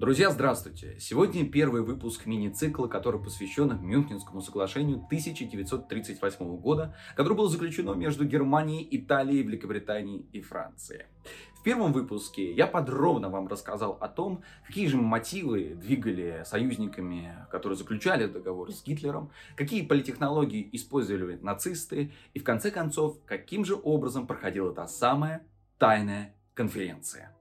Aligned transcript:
Друзья, 0.00 0.30
здравствуйте! 0.30 0.96
Сегодня 0.98 1.46
первый 1.46 1.82
выпуск 1.82 2.24
мини-цикла, 2.24 2.86
который 2.86 3.22
посвящен 3.22 3.78
Мюнхенскому 3.82 4.40
соглашению 4.40 4.96
1938 4.96 6.56
года, 6.56 6.96
которое 7.14 7.34
было 7.34 7.50
заключено 7.50 7.92
между 7.92 8.24
Германией, 8.24 8.88
Италией, 8.92 9.42
Великобританией 9.42 10.24
и 10.32 10.40
Францией. 10.40 11.04
В 11.54 11.62
первом 11.62 11.92
выпуске 11.92 12.50
я 12.50 12.66
подробно 12.66 13.28
вам 13.28 13.46
рассказал 13.46 13.98
о 14.00 14.08
том, 14.08 14.42
какие 14.66 14.86
же 14.86 14.96
мотивы 14.96 15.74
двигали 15.74 16.44
союзниками, 16.46 17.36
которые 17.50 17.76
заключали 17.76 18.24
договор 18.24 18.72
с 18.72 18.82
Гитлером, 18.82 19.30
какие 19.54 19.84
политтехнологии 19.84 20.66
использовали 20.72 21.36
нацисты 21.42 22.10
и, 22.32 22.38
в 22.38 22.44
конце 22.44 22.70
концов, 22.70 23.18
каким 23.26 23.66
же 23.66 23.74
образом 23.74 24.26
проходила 24.26 24.72
та 24.72 24.88
самая 24.88 25.46
тайная 25.76 26.34
конференция. 26.54 27.36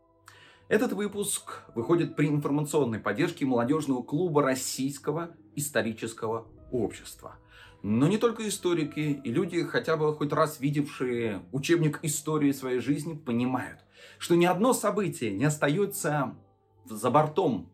Этот 0.69 0.93
выпуск 0.93 1.63
выходит 1.73 2.15
при 2.15 2.27
информационной 2.27 2.99
поддержке 2.99 3.43
молодежного 3.43 4.03
клуба 4.03 4.43
Российского 4.43 5.31
исторического 5.55 6.47
общества. 6.71 7.37
Но 7.81 8.07
не 8.07 8.19
только 8.19 8.47
историки 8.47 9.19
и 9.23 9.31
люди, 9.31 9.63
хотя 9.63 9.97
бы 9.97 10.13
хоть 10.15 10.31
раз 10.31 10.59
видевшие 10.59 11.41
учебник 11.51 11.99
истории 12.03 12.51
своей 12.51 12.81
жизни, 12.81 13.15
понимают, 13.15 13.79
что 14.19 14.35
ни 14.35 14.45
одно 14.45 14.73
событие 14.73 15.31
не 15.31 15.45
остается 15.45 16.35
за 16.85 17.09
бортом 17.09 17.73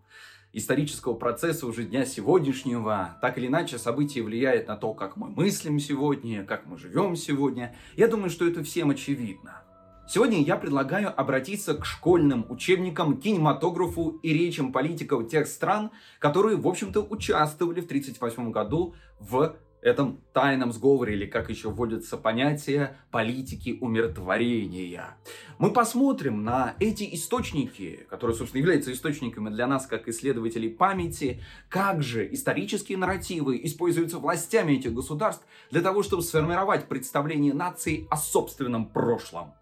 исторического 0.53 1.15
процесса 1.15 1.67
уже 1.67 1.83
дня 1.83 2.05
сегодняшнего. 2.05 3.17
Так 3.21 3.37
или 3.37 3.47
иначе, 3.47 3.77
событие 3.77 4.23
влияет 4.23 4.69
на 4.69 4.77
то, 4.77 4.93
как 4.93 5.17
мы 5.17 5.27
мыслим 5.27 5.81
сегодня, 5.81 6.45
как 6.45 6.65
мы 6.65 6.77
живем 6.77 7.17
сегодня. 7.17 7.75
Я 7.97 8.07
думаю, 8.07 8.29
что 8.29 8.47
это 8.47 8.63
всем 8.63 8.91
очевидно. 8.91 9.64
Сегодня 10.07 10.39
я 10.43 10.55
предлагаю 10.55 11.19
обратиться 11.19 11.73
к 11.73 11.83
школьным 11.83 12.45
учебникам, 12.49 13.19
кинематографу 13.19 14.19
и 14.21 14.33
речам 14.33 14.71
политиков 14.71 15.27
тех 15.27 15.47
стран, 15.47 15.89
которые, 16.19 16.57
в 16.57 16.67
общем-то, 16.67 17.01
участвовали 17.01 17.81
в 17.81 17.85
1938 17.85 18.51
году 18.51 18.93
в 19.19 19.55
этом 19.81 20.21
тайном 20.31 20.71
сговоре, 20.71 21.15
или 21.15 21.25
как 21.25 21.49
еще 21.49 21.69
вводится 21.69 22.17
понятие 22.17 22.97
политики 23.09 23.79
умиротворения. 23.81 25.17
Мы 25.57 25.71
посмотрим 25.71 26.43
на 26.43 26.75
эти 26.79 27.15
источники, 27.15 28.05
которые, 28.07 28.37
собственно, 28.37 28.61
являются 28.61 28.91
источниками 28.91 29.49
для 29.49 29.65
нас, 29.65 29.87
как 29.87 30.07
исследователей 30.07 30.69
памяти, 30.69 31.41
как 31.67 32.03
же 32.03 32.31
исторические 32.31 32.99
нарративы 32.99 33.59
используются 33.63 34.19
властями 34.19 34.73
этих 34.73 34.93
государств 34.93 35.45
для 35.71 35.81
того, 35.81 36.03
чтобы 36.03 36.21
сформировать 36.21 36.87
представление 36.87 37.55
нации 37.55 38.07
о 38.11 38.17
собственном 38.17 38.87
прошлом. 38.87 39.53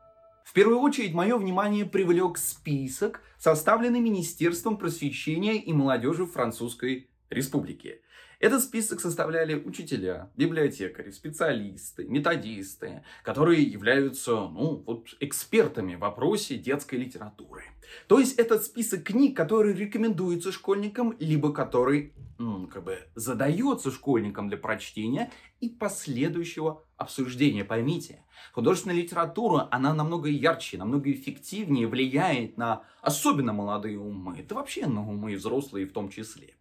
В 0.43 0.53
первую 0.53 0.79
очередь 0.79 1.13
мое 1.13 1.37
внимание 1.37 1.85
привлек 1.85 2.37
список, 2.37 3.21
составленный 3.37 3.99
Министерством 3.99 4.77
просвещения 4.77 5.55
и 5.55 5.73
молодежи 5.73 6.25
Французской 6.25 7.09
Республики. 7.29 8.01
Этот 8.39 8.61
список 8.61 8.99
составляли 8.99 9.55
учителя, 9.55 10.29
библиотекари, 10.35 11.11
специалисты, 11.11 12.03
методисты, 12.03 13.03
которые 13.23 13.63
являются 13.63 14.31
ну, 14.31 14.83
вот, 14.85 15.07
экспертами 15.21 15.95
в 15.95 15.99
вопросе 15.99 16.57
детской 16.57 16.95
литературы. 16.95 17.63
То 18.07 18.19
есть 18.19 18.37
этот 18.37 18.65
список 18.65 19.03
книг, 19.05 19.37
который 19.37 19.73
рекомендуется 19.73 20.51
школьникам, 20.51 21.15
либо 21.19 21.53
который 21.53 22.11
ну, 22.32 22.32
как 22.71 22.83
бы 22.83 22.99
задается 23.15 23.91
школьникам 23.91 24.49
для 24.49 24.57
прочтения 24.57 25.31
и 25.59 25.69
последующего 25.69 26.83
обсуждения. 26.97 27.63
Поймите, 27.63 28.23
художественная 28.51 28.97
литература, 28.97 29.67
она 29.71 29.93
намного 29.93 30.29
ярче, 30.29 30.77
намного 30.77 31.11
эффективнее 31.11 31.87
влияет 31.87 32.57
на 32.57 32.83
особенно 33.01 33.53
молодые 33.53 33.99
умы. 33.99 34.37
Это 34.39 34.55
вообще 34.55 34.85
на 34.85 35.07
умы 35.07 35.35
взрослые 35.35 35.85
в 35.85 35.93
том 35.93 36.09
числе. 36.09 36.55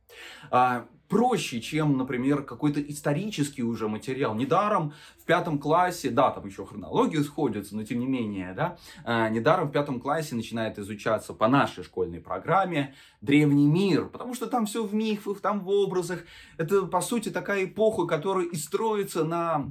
А, 0.50 0.86
проще, 1.08 1.60
чем, 1.60 1.98
например, 1.98 2.42
какой-то 2.42 2.80
исторический 2.80 3.62
уже 3.62 3.86
материал. 3.86 4.34
Недаром 4.34 4.94
в 5.18 5.24
пятом 5.24 5.58
классе, 5.58 6.08
да, 6.08 6.30
там 6.30 6.46
еще 6.46 6.64
хронология 6.64 7.22
сходится, 7.22 7.76
но 7.76 7.84
тем 7.84 8.00
не 8.00 8.06
менее, 8.06 8.54
да, 8.54 8.78
а, 9.04 9.28
недаром 9.28 9.68
в 9.68 9.72
пятом 9.72 10.00
классе 10.00 10.34
начинает 10.34 10.78
изучаться 10.78 11.34
по 11.34 11.48
нашей 11.48 11.84
школьной 11.84 12.20
программе 12.20 12.94
древний 13.20 13.66
мир, 13.66 14.08
потому 14.08 14.34
что 14.34 14.46
там 14.46 14.64
все 14.64 14.84
в 14.84 14.94
мифах, 14.94 15.40
там 15.40 15.60
в 15.60 15.68
образах. 15.72 16.20
Это, 16.58 16.82
по 16.82 17.00
сути, 17.00 17.30
такая 17.30 17.64
эпоха, 17.64 18.06
которая 18.06 18.46
и 18.46 18.56
строится 18.56 19.24
на 19.24 19.70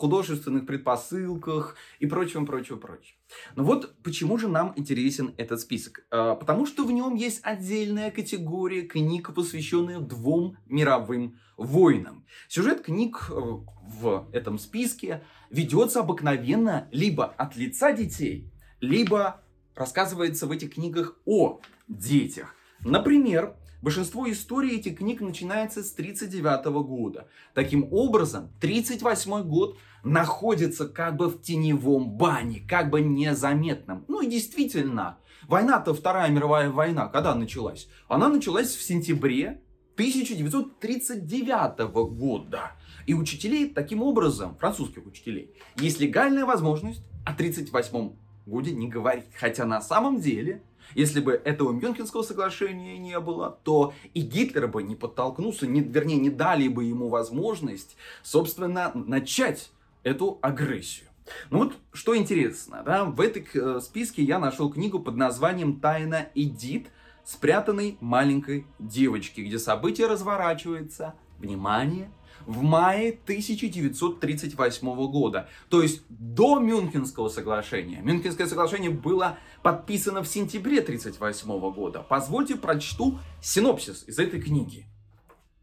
художественных 0.00 0.64
предпосылках 0.64 1.76
и 1.98 2.06
прочем, 2.06 2.46
прочем, 2.46 2.80
прочем. 2.80 3.14
Но 3.54 3.64
вот 3.64 3.94
почему 4.02 4.38
же 4.38 4.48
нам 4.48 4.72
интересен 4.76 5.34
этот 5.36 5.60
список? 5.60 6.06
А, 6.10 6.36
потому 6.36 6.64
что 6.64 6.86
в 6.86 6.90
нем 6.90 7.14
есть 7.14 7.40
отдельная 7.42 8.10
категория 8.10 8.82
книг, 8.82 9.34
посвященная 9.34 10.00
двум 10.00 10.56
мировым 10.66 11.38
войнам. 11.58 12.24
Сюжет 12.48 12.80
книг 12.80 13.26
э, 13.28 13.34
в 13.34 14.28
этом 14.32 14.58
списке 14.58 15.22
ведется 15.50 16.00
обыкновенно 16.00 16.88
либо 16.92 17.26
от 17.26 17.56
лица 17.56 17.92
детей, 17.92 18.50
либо 18.80 19.42
рассказывается 19.74 20.46
в 20.46 20.50
этих 20.50 20.74
книгах 20.74 21.18
о 21.26 21.60
детях. 21.88 22.54
Например, 22.82 23.54
Большинство 23.82 24.30
историй 24.30 24.76
этих 24.76 24.98
книг 24.98 25.20
начинается 25.22 25.82
с 25.82 25.92
1939 25.92 26.86
года. 26.86 27.28
Таким 27.54 27.88
образом, 27.92 28.50
1938 28.58 29.42
год 29.48 29.78
находится 30.04 30.86
как 30.86 31.16
бы 31.16 31.28
в 31.28 31.40
теневом 31.40 32.10
бане, 32.10 32.62
как 32.68 32.90
бы 32.90 33.00
незаметном. 33.00 34.04
Ну 34.06 34.20
и 34.20 34.26
действительно, 34.26 35.18
война-то, 35.48 35.94
Вторая 35.94 36.30
мировая 36.30 36.70
война, 36.70 37.08
когда 37.08 37.34
началась? 37.34 37.88
Она 38.08 38.28
началась 38.28 38.74
в 38.74 38.82
сентябре 38.82 39.62
1939 39.94 41.78
года. 42.10 42.72
И 43.06 43.14
учителей 43.14 43.70
таким 43.70 44.02
образом, 44.02 44.56
французских 44.56 45.06
учителей, 45.06 45.54
есть 45.76 46.00
легальная 46.00 46.44
возможность 46.44 47.02
о 47.24 47.32
1938 47.32 48.12
годе 48.46 48.72
не 48.72 48.88
говорить. 48.88 49.24
Хотя 49.38 49.64
на 49.64 49.80
самом 49.80 50.20
деле 50.20 50.62
если 50.94 51.20
бы 51.20 51.32
этого 51.32 51.72
Мюнхенского 51.72 52.22
соглашения 52.22 52.98
не 52.98 53.18
было, 53.20 53.58
то 53.64 53.92
и 54.14 54.20
Гитлер 54.20 54.68
бы 54.68 54.82
не 54.82 54.96
подтолкнулся, 54.96 55.66
не, 55.66 55.80
вернее, 55.80 56.16
не 56.16 56.30
дали 56.30 56.68
бы 56.68 56.84
ему 56.84 57.08
возможность, 57.08 57.96
собственно, 58.22 58.92
начать 58.94 59.70
эту 60.02 60.38
агрессию. 60.42 61.08
Ну 61.50 61.58
вот, 61.58 61.74
что 61.92 62.16
интересно, 62.16 62.82
да, 62.84 63.04
в 63.04 63.20
этом 63.20 63.44
э, 63.54 63.80
списке 63.80 64.22
я 64.22 64.38
нашел 64.38 64.70
книгу 64.70 64.98
под 64.98 65.16
названием 65.16 65.78
«Тайна 65.80 66.28
Эдит», 66.34 66.88
спрятанной 67.24 67.96
маленькой 68.00 68.66
девочки, 68.78 69.40
где 69.42 69.58
события 69.58 70.06
разворачиваются, 70.06 71.14
внимание, 71.38 72.10
в 72.46 72.62
мае 72.62 73.10
1938 73.24 75.10
года, 75.10 75.48
то 75.68 75.82
есть 75.82 76.02
до 76.08 76.58
Мюнхенского 76.58 77.28
соглашения. 77.28 78.00
Мюнхенское 78.02 78.46
соглашение 78.46 78.90
было 78.90 79.38
подписано 79.62 80.22
в 80.22 80.28
сентябре 80.28 80.80
1938 80.80 81.72
года. 81.72 82.04
Позвольте 82.08 82.56
прочту 82.56 83.18
синопсис 83.42 84.04
из 84.06 84.18
этой 84.18 84.40
книги. 84.40 84.86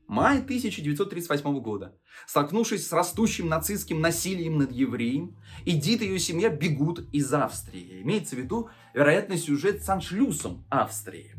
Май 0.08 0.38
1938 0.38 1.60
года. 1.60 1.94
Столкнувшись 2.26 2.88
с 2.88 2.94
растущим 2.94 3.50
нацистским 3.50 4.00
насилием 4.00 4.58
над 4.58 4.72
евреем, 4.72 5.36
Эдит 5.66 6.02
и 6.02 6.06
ее 6.06 6.20
семья 6.20 6.50
бегут 6.50 7.08
из 7.12 7.34
Австрии. 7.34 8.02
Имеется 8.04 8.36
в 8.36 8.40
виду, 8.40 8.70
вероятно, 8.94 9.38
сюжет 9.38 9.84
с 9.84 9.90
аншлюсом 9.90 10.66
Австрии. 10.70 11.37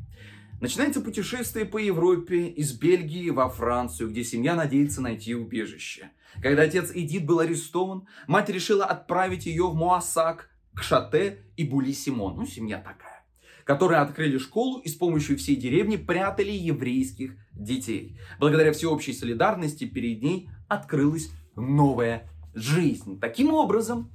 Начинается 0.60 1.00
путешествие 1.00 1.64
по 1.64 1.78
Европе 1.78 2.48
из 2.48 2.72
Бельгии 2.72 3.30
во 3.30 3.48
Францию, 3.48 4.10
где 4.10 4.24
семья 4.24 4.56
надеется 4.56 5.00
найти 5.00 5.34
убежище. 5.34 6.10
Когда 6.42 6.62
отец 6.62 6.90
Эдит 6.92 7.24
был 7.26 7.38
арестован, 7.38 8.08
мать 8.26 8.48
решила 8.48 8.84
отправить 8.84 9.46
ее 9.46 9.68
в 9.68 9.74
Муассак, 9.76 10.50
к 10.74 10.82
Шате 10.82 11.44
и 11.56 11.62
Були 11.62 11.92
Симон. 11.92 12.36
Ну, 12.36 12.44
семья 12.44 12.78
такая. 12.78 13.24
Которые 13.64 14.00
открыли 14.00 14.38
школу 14.38 14.80
и 14.80 14.88
с 14.88 14.94
помощью 14.94 15.38
всей 15.38 15.54
деревни 15.54 15.96
прятали 15.96 16.50
еврейских 16.50 17.36
детей. 17.52 18.18
Благодаря 18.40 18.72
всеобщей 18.72 19.12
солидарности 19.12 19.84
перед 19.84 20.22
ней 20.22 20.50
открылась 20.66 21.30
новая 21.54 22.28
жизнь. 22.54 23.20
Таким 23.20 23.52
образом, 23.52 24.10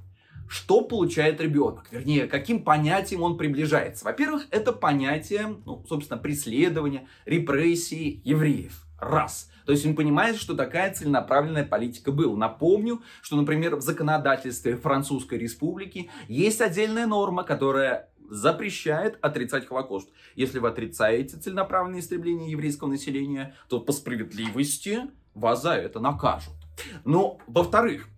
что 0.48 0.82
получает 0.82 1.40
ребенок, 1.40 1.86
вернее, 1.90 2.26
каким 2.26 2.62
понятием 2.62 3.22
он 3.22 3.36
приближается. 3.36 4.04
Во-первых, 4.04 4.46
это 4.50 4.72
понятие, 4.72 5.56
ну, 5.64 5.84
собственно, 5.88 6.18
преследования, 6.18 7.08
репрессии 7.24 8.20
евреев. 8.24 8.86
Раз. 8.98 9.50
То 9.66 9.72
есть 9.72 9.86
он 9.86 9.96
понимает, 9.96 10.36
что 10.36 10.54
такая 10.54 10.92
целенаправленная 10.92 11.64
политика 11.64 12.12
была. 12.12 12.36
Напомню, 12.36 13.02
что, 13.22 13.36
например, 13.36 13.76
в 13.76 13.80
законодательстве 13.80 14.76
Французской 14.76 15.38
Республики 15.38 16.10
есть 16.28 16.60
отдельная 16.60 17.06
норма, 17.06 17.44
которая 17.44 18.10
запрещает 18.28 19.18
отрицать 19.20 19.66
Холокост. 19.66 20.08
Если 20.34 20.58
вы 20.58 20.68
отрицаете 20.68 21.36
целенаправленное 21.36 22.00
истребление 22.00 22.50
еврейского 22.50 22.88
населения, 22.88 23.54
то 23.68 23.80
по 23.80 23.92
справедливости 23.92 25.02
вас 25.34 25.62
за 25.62 25.72
это 25.72 26.00
накажут. 26.00 26.54
Но, 27.04 27.38
во-вторых, 27.46 28.08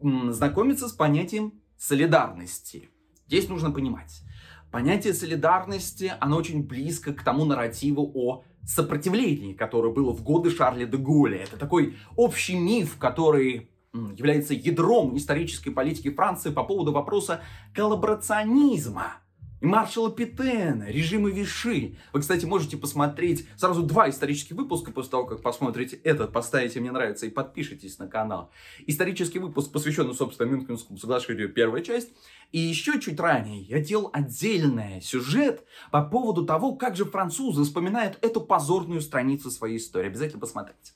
знакомиться 0.00 0.88
с 0.88 0.92
понятием 0.92 1.54
солидарности. 1.78 2.90
Здесь 3.26 3.48
нужно 3.48 3.70
понимать. 3.70 4.22
понятие 4.70 5.14
солидарности, 5.14 6.12
оно 6.20 6.36
очень 6.36 6.62
близко 6.62 7.14
к 7.14 7.22
тому 7.22 7.44
нарративу 7.44 8.10
о 8.14 8.44
сопротивлении, 8.64 9.54
которое 9.54 9.92
было 9.92 10.12
в 10.12 10.22
годы 10.22 10.50
Шарля 10.50 10.86
де 10.86 10.96
Голля. 10.96 11.38
Это 11.38 11.56
такой 11.56 11.96
общий 12.16 12.56
миф, 12.58 12.98
который 12.98 13.70
является 13.92 14.54
ядром 14.54 15.16
исторической 15.16 15.70
политики 15.70 16.10
Франции 16.10 16.50
по 16.50 16.64
поводу 16.64 16.92
вопроса 16.92 17.40
коллаборационизма 17.74 19.14
и 19.60 19.66
маршала 19.66 20.10
Петена, 20.10 20.84
режима 20.88 21.30
Виши. 21.30 21.96
Вы, 22.12 22.20
кстати, 22.20 22.44
можете 22.44 22.76
посмотреть 22.76 23.48
сразу 23.56 23.82
два 23.82 24.10
исторических 24.10 24.56
выпуска 24.56 24.92
после 24.92 25.10
того, 25.10 25.24
как 25.24 25.42
посмотрите 25.42 25.96
этот, 25.96 26.32
поставите 26.32 26.80
«Мне 26.80 26.92
нравится» 26.92 27.26
и 27.26 27.30
подпишитесь 27.30 27.98
на 27.98 28.06
канал. 28.06 28.50
Исторический 28.86 29.38
выпуск, 29.38 29.72
посвященный, 29.72 30.14
собственно, 30.14 30.48
Мюнхенскому 30.48 30.98
соглашению, 30.98 31.52
первая 31.52 31.82
часть. 31.82 32.10
И 32.52 32.58
еще 32.58 33.00
чуть 33.00 33.18
ранее 33.18 33.62
я 33.62 33.80
делал 33.80 34.10
отдельный 34.12 35.00
сюжет 35.00 35.64
по 35.90 36.02
поводу 36.02 36.44
того, 36.44 36.76
как 36.76 36.94
же 36.96 37.04
французы 37.04 37.64
вспоминают 37.64 38.18
эту 38.22 38.40
позорную 38.40 39.00
страницу 39.00 39.50
своей 39.50 39.78
истории. 39.78 40.08
Обязательно 40.08 40.40
посмотрите. 40.40 40.92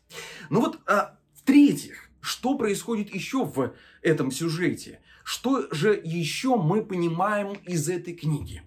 Ну 0.50 0.60
вот, 0.60 0.78
а, 0.86 1.18
в-третьих, 1.34 2.10
что 2.20 2.56
происходит 2.56 3.14
еще 3.14 3.44
в 3.44 3.72
этом 4.02 4.30
сюжете? 4.30 5.00
Что 5.30 5.72
же 5.72 5.92
еще 5.94 6.56
мы 6.56 6.84
понимаем 6.84 7.52
из 7.64 7.88
этой 7.88 8.14
книги? 8.14 8.64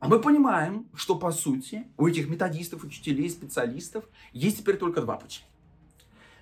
А 0.00 0.08
мы 0.08 0.18
понимаем, 0.20 0.88
что 0.92 1.14
по 1.14 1.30
сути 1.30 1.86
у 1.96 2.08
этих 2.08 2.28
методистов, 2.28 2.82
учителей, 2.82 3.30
специалистов 3.30 4.04
есть 4.32 4.58
теперь 4.58 4.76
только 4.76 5.02
два 5.02 5.14
пути. 5.14 5.42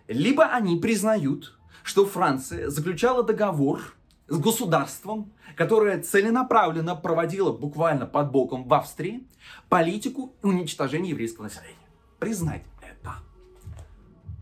Либо 0.08 0.46
они 0.46 0.76
признают, 0.78 1.58
что 1.82 2.06
Франция 2.06 2.70
заключала 2.70 3.22
договор 3.22 3.94
с 4.26 4.38
государством, 4.38 5.30
которое 5.54 6.00
целенаправленно 6.00 6.96
проводило 6.96 7.52
буквально 7.52 8.06
под 8.06 8.32
боком 8.32 8.66
в 8.66 8.72
Австрии 8.72 9.28
политику 9.68 10.34
уничтожения 10.40 11.10
еврейского 11.10 11.44
населения. 11.44 11.76
Признать 12.18 12.64
это. 12.80 13.16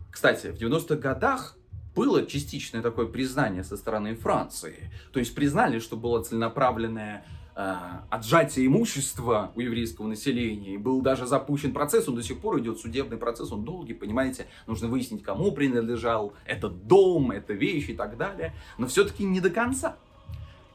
Кстати, 0.09 0.53
в 0.53 0.55
90-х 0.55 0.95
годах 0.95 1.57
было 1.95 2.25
частичное 2.25 2.81
такое 2.81 3.05
признание 3.05 3.63
со 3.63 3.77
стороны 3.77 4.15
Франции. 4.15 4.91
То 5.11 5.19
есть 5.19 5.35
признали, 5.35 5.79
что 5.79 5.97
было 5.97 6.23
целенаправленное 6.23 7.25
э, 7.55 7.75
отжатие 8.09 8.67
имущества 8.67 9.51
у 9.55 9.59
еврейского 9.59 10.07
населения. 10.07 10.75
И 10.75 10.77
был 10.77 11.01
даже 11.01 11.25
запущен 11.25 11.73
процесс, 11.73 12.07
он 12.07 12.15
до 12.15 12.23
сих 12.23 12.39
пор 12.39 12.59
идет, 12.59 12.79
судебный 12.79 13.17
процесс, 13.17 13.51
он 13.51 13.63
долгий, 13.63 13.93
понимаете, 13.93 14.47
нужно 14.67 14.87
выяснить, 14.87 15.23
кому 15.23 15.51
принадлежал 15.51 16.33
этот 16.45 16.87
дом, 16.87 17.31
эта 17.31 17.53
вещь 17.53 17.89
и 17.89 17.93
так 17.93 18.17
далее. 18.17 18.53
Но 18.77 18.87
все-таки 18.87 19.23
не 19.23 19.41
до 19.41 19.49
конца. 19.49 19.97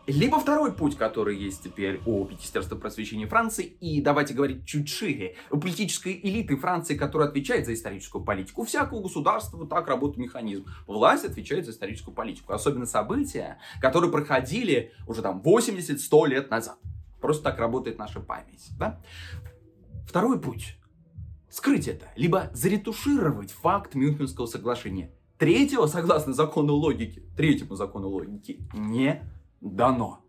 Либо 0.06 0.38
второй 0.38 0.72
путь, 0.72 0.96
который 0.96 1.36
есть 1.36 1.64
теперь 1.64 2.00
у 2.06 2.24
Министерства 2.26 2.76
просвещения 2.76 3.26
Франции, 3.26 3.64
и 3.64 4.00
давайте 4.00 4.34
говорить 4.34 4.64
чуть 4.64 4.88
шире, 4.88 5.36
у 5.50 5.58
политической 5.58 6.20
элиты 6.22 6.56
Франции, 6.56 6.96
которая 6.96 7.28
отвечает 7.28 7.66
за 7.66 7.74
историческую 7.74 8.24
политику. 8.24 8.62
У 8.62 8.64
всякого 8.64 9.02
государства 9.02 9.66
так 9.66 9.88
работает 9.88 10.18
механизм. 10.18 10.66
Власть 10.86 11.24
отвечает 11.24 11.64
за 11.64 11.72
историческую 11.72 12.14
политику. 12.14 12.52
Особенно 12.52 12.86
события, 12.86 13.58
которые 13.80 14.12
проходили 14.12 14.92
уже 15.08 15.22
там 15.22 15.42
80-100 15.44 16.28
лет 16.28 16.50
назад. 16.50 16.78
Просто 17.20 17.42
так 17.42 17.58
работает 17.58 17.98
наша 17.98 18.20
память. 18.20 18.68
Да? 18.78 19.00
Второй 20.06 20.40
путь. 20.40 20.76
Скрыть 21.50 21.88
это, 21.88 22.06
либо 22.14 22.50
заретушировать 22.52 23.50
факт 23.50 23.94
Мюнхенского 23.94 24.46
соглашения. 24.46 25.10
Третьего, 25.38 25.86
согласно 25.86 26.32
закону 26.32 26.74
логики, 26.74 27.22
третьему 27.36 27.74
закону 27.74 28.08
логики, 28.08 28.60
не 28.72 29.22
дано. 29.70 30.24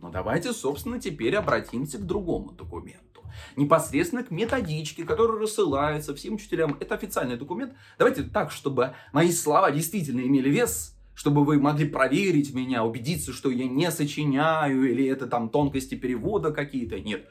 Но 0.00 0.10
давайте, 0.10 0.52
собственно, 0.52 1.00
теперь 1.00 1.34
обратимся 1.36 1.98
к 1.98 2.06
другому 2.06 2.52
документу. 2.52 3.22
Непосредственно 3.56 4.22
к 4.22 4.30
методичке, 4.30 5.04
которая 5.04 5.38
рассылается 5.38 6.14
всем 6.14 6.34
учителям. 6.34 6.76
Это 6.78 6.94
официальный 6.94 7.36
документ. 7.36 7.74
Давайте 7.98 8.22
так, 8.22 8.50
чтобы 8.50 8.94
мои 9.12 9.32
слова 9.32 9.70
действительно 9.70 10.20
имели 10.20 10.50
вес, 10.50 10.96
чтобы 11.14 11.44
вы 11.44 11.58
могли 11.58 11.88
проверить 11.88 12.54
меня, 12.54 12.84
убедиться, 12.84 13.32
что 13.32 13.50
я 13.50 13.66
не 13.66 13.90
сочиняю, 13.90 14.90
или 14.90 15.06
это 15.06 15.26
там 15.26 15.48
тонкости 15.48 15.94
перевода 15.94 16.52
какие-то. 16.52 17.00
Нет. 17.00 17.28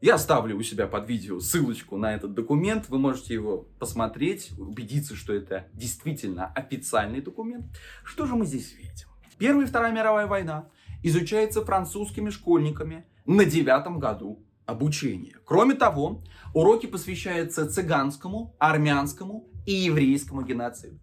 Я 0.00 0.16
оставлю 0.16 0.56
у 0.56 0.62
себя 0.62 0.88
под 0.88 1.08
видео 1.08 1.38
ссылочку 1.38 1.96
на 1.96 2.12
этот 2.12 2.34
документ. 2.34 2.88
Вы 2.88 2.98
можете 2.98 3.34
его 3.34 3.68
посмотреть, 3.78 4.50
убедиться, 4.58 5.14
что 5.14 5.32
это 5.32 5.68
действительно 5.72 6.46
официальный 6.46 7.20
документ. 7.20 7.66
Что 8.02 8.26
же 8.26 8.34
мы 8.34 8.44
здесь 8.44 8.74
видим? 8.74 9.11
Первая 9.42 9.66
и 9.66 9.68
Вторая 9.68 9.90
мировая 9.90 10.28
война 10.28 10.68
изучается 11.02 11.64
французскими 11.64 12.30
школьниками 12.30 13.06
на 13.26 13.44
девятом 13.44 13.98
году 13.98 14.46
обучения. 14.66 15.34
Кроме 15.44 15.74
того, 15.74 16.22
уроки 16.54 16.86
посвящаются 16.86 17.68
цыганскому, 17.68 18.54
армянскому 18.60 19.48
и 19.66 19.72
еврейскому 19.72 20.42
геноциду. 20.42 21.00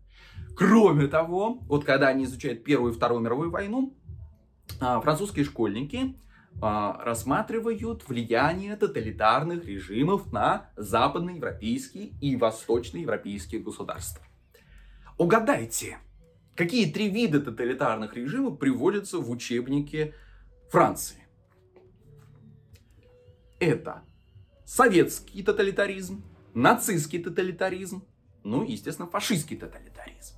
Кроме 0.55 1.07
того, 1.07 1.59
вот 1.67 1.83
когда 1.83 2.07
они 2.07 2.23
изучают 2.23 2.63
Первую 2.63 2.93
и 2.93 2.95
Вторую 2.95 3.19
мировую 3.19 3.51
войну, 3.51 3.93
а, 4.79 5.01
французские 5.01 5.43
школьники 5.43 6.15
а, 6.61 6.97
рассматривают 7.03 8.07
влияние 8.07 8.77
тоталитарных 8.77 9.65
режимов 9.65 10.31
на 10.31 10.69
западноевропейские 10.77 12.13
и 12.21 12.37
восточноевропейские 12.37 13.59
государства. 13.59 14.23
Угадайте, 15.17 15.97
Какие 16.59 16.91
три 16.91 17.07
вида 17.07 17.39
тоталитарных 17.39 18.17
режимов 18.17 18.59
приводятся 18.59 19.19
в 19.19 19.31
учебнике 19.31 20.13
Франции? 20.69 21.25
Это 23.61 24.03
советский 24.65 25.41
тоталитаризм, 25.41 26.21
нацистский 26.53 27.23
тоталитаризм, 27.23 28.03
ну 28.43 28.65
и, 28.65 28.73
естественно, 28.73 29.07
фашистский 29.07 29.55
тоталитаризм. 29.55 30.35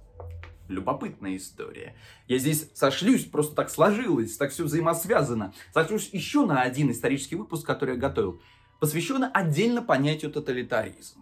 Любопытная 0.68 1.38
история. 1.38 1.96
Я 2.28 2.38
здесь 2.38 2.70
сошлюсь, 2.76 3.26
просто 3.26 3.56
так 3.56 3.72
сложилось, 3.72 4.38
так 4.38 4.52
все 4.52 4.66
взаимосвязано. 4.66 5.56
Сошлюсь 5.74 6.12
еще 6.14 6.46
на 6.46 6.62
один 6.62 6.92
исторический 6.92 7.36
выпуск, 7.36 7.66
который 7.66 7.96
я 7.96 8.00
готовил, 8.00 8.40
посвященный 8.80 9.30
отдельно 9.34 9.82
понятию 9.82 10.30
тоталитаризм. 10.30 11.21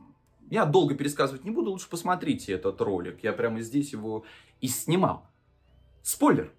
Я 0.50 0.66
долго 0.66 0.96
пересказывать 0.96 1.46
не 1.46 1.52
буду, 1.52 1.72
лучше 1.72 1.90
посмотрите 1.90 2.54
этот 2.54 2.82
ролик. 2.82 3.24
Я 3.24 3.34
прямо 3.34 3.62
здесь 3.62 3.94
его 3.94 4.26
и 4.62 4.68
снимал. 4.68 5.28
Спойлер. 6.02 6.52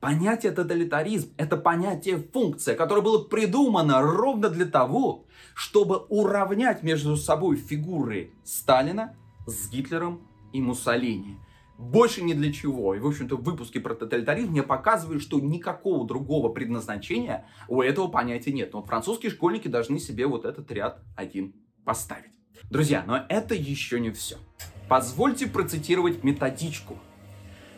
Понятие 0.00 0.52
тоталитаризм– 0.52 1.32
это 1.36 1.56
понятие 1.56 2.18
функция, 2.18 2.76
которое 2.76 3.00
было 3.00 3.24
придумано 3.24 4.00
ровно 4.02 4.50
для 4.50 4.66
того, 4.66 5.26
чтобы 5.54 5.96
уравнять 6.08 6.82
между 6.82 7.16
собой 7.16 7.56
фигуры 7.56 8.30
Сталина 8.44 9.16
с 9.46 9.70
Гитлером 9.70 10.28
и 10.52 10.60
Муссолини. 10.60 11.38
Больше 11.78 12.22
ни 12.22 12.34
для 12.34 12.52
чего. 12.52 12.94
И, 12.94 12.98
в 12.98 13.06
общем-то, 13.06 13.36
в 13.36 13.42
выпуске 13.42 13.80
про 13.80 13.94
тоталитаризм 13.94 14.52
мне 14.52 14.62
показывают, 14.62 15.22
что 15.22 15.40
никакого 15.40 16.06
другого 16.06 16.50
предназначения 16.50 17.46
у 17.68 17.82
этого 17.82 18.08
понятия 18.08 18.52
нет. 18.52 18.72
Но 18.72 18.82
французские 18.82 19.30
школьники 19.30 19.68
должны 19.68 19.98
себе 19.98 20.26
вот 20.26 20.44
этот 20.44 20.70
ряд 20.70 21.02
один 21.16 21.54
поставить. 21.84 22.35
Друзья, 22.70 23.04
но 23.06 23.24
это 23.28 23.54
еще 23.54 24.00
не 24.00 24.10
все. 24.10 24.36
Позвольте 24.88 25.46
процитировать 25.46 26.24
методичку. 26.24 26.98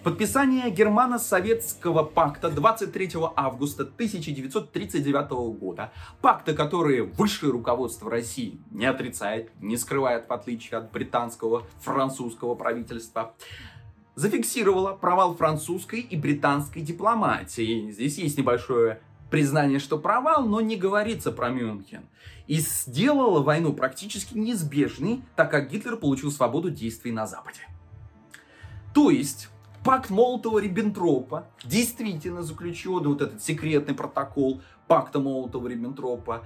Подписание 0.04 0.70
Германо-Советского 0.70 2.04
пакта 2.04 2.50
23 2.50 3.10
августа 3.34 3.82
1939 3.82 5.30
года, 5.58 5.92
пакта, 6.20 6.54
который 6.54 7.02
высшее 7.02 7.52
руководство 7.52 8.10
России 8.10 8.60
не 8.70 8.86
отрицает, 8.86 9.50
не 9.60 9.76
скрывает, 9.76 10.28
в 10.28 10.32
отличие 10.32 10.78
от 10.78 10.92
британского, 10.92 11.66
французского 11.80 12.54
правительства, 12.54 13.34
зафиксировало 14.14 14.94
провал 14.94 15.34
французской 15.34 16.00
и 16.00 16.16
британской 16.16 16.82
дипломатии. 16.82 17.90
Здесь 17.90 18.18
есть 18.18 18.38
небольшое 18.38 19.00
признание, 19.30 19.78
что 19.78 19.98
провал, 19.98 20.46
но 20.46 20.60
не 20.60 20.76
говорится 20.76 21.32
про 21.32 21.50
Мюнхен. 21.50 22.08
И 22.46 22.56
сделала 22.60 23.42
войну 23.42 23.72
практически 23.72 24.36
неизбежной, 24.36 25.22
так 25.36 25.50
как 25.50 25.70
Гитлер 25.70 25.96
получил 25.96 26.30
свободу 26.30 26.70
действий 26.70 27.12
на 27.12 27.26
Западе. 27.26 27.60
То 28.94 29.10
есть, 29.10 29.48
пакт 29.84 30.10
Молотова-Риббентропа, 30.10 31.44
действительно 31.64 32.42
заключенный 32.42 33.08
вот 33.08 33.22
этот 33.22 33.42
секретный 33.42 33.94
протокол 33.94 34.62
пакта 34.86 35.18
Молотова-Риббентропа, 35.18 36.44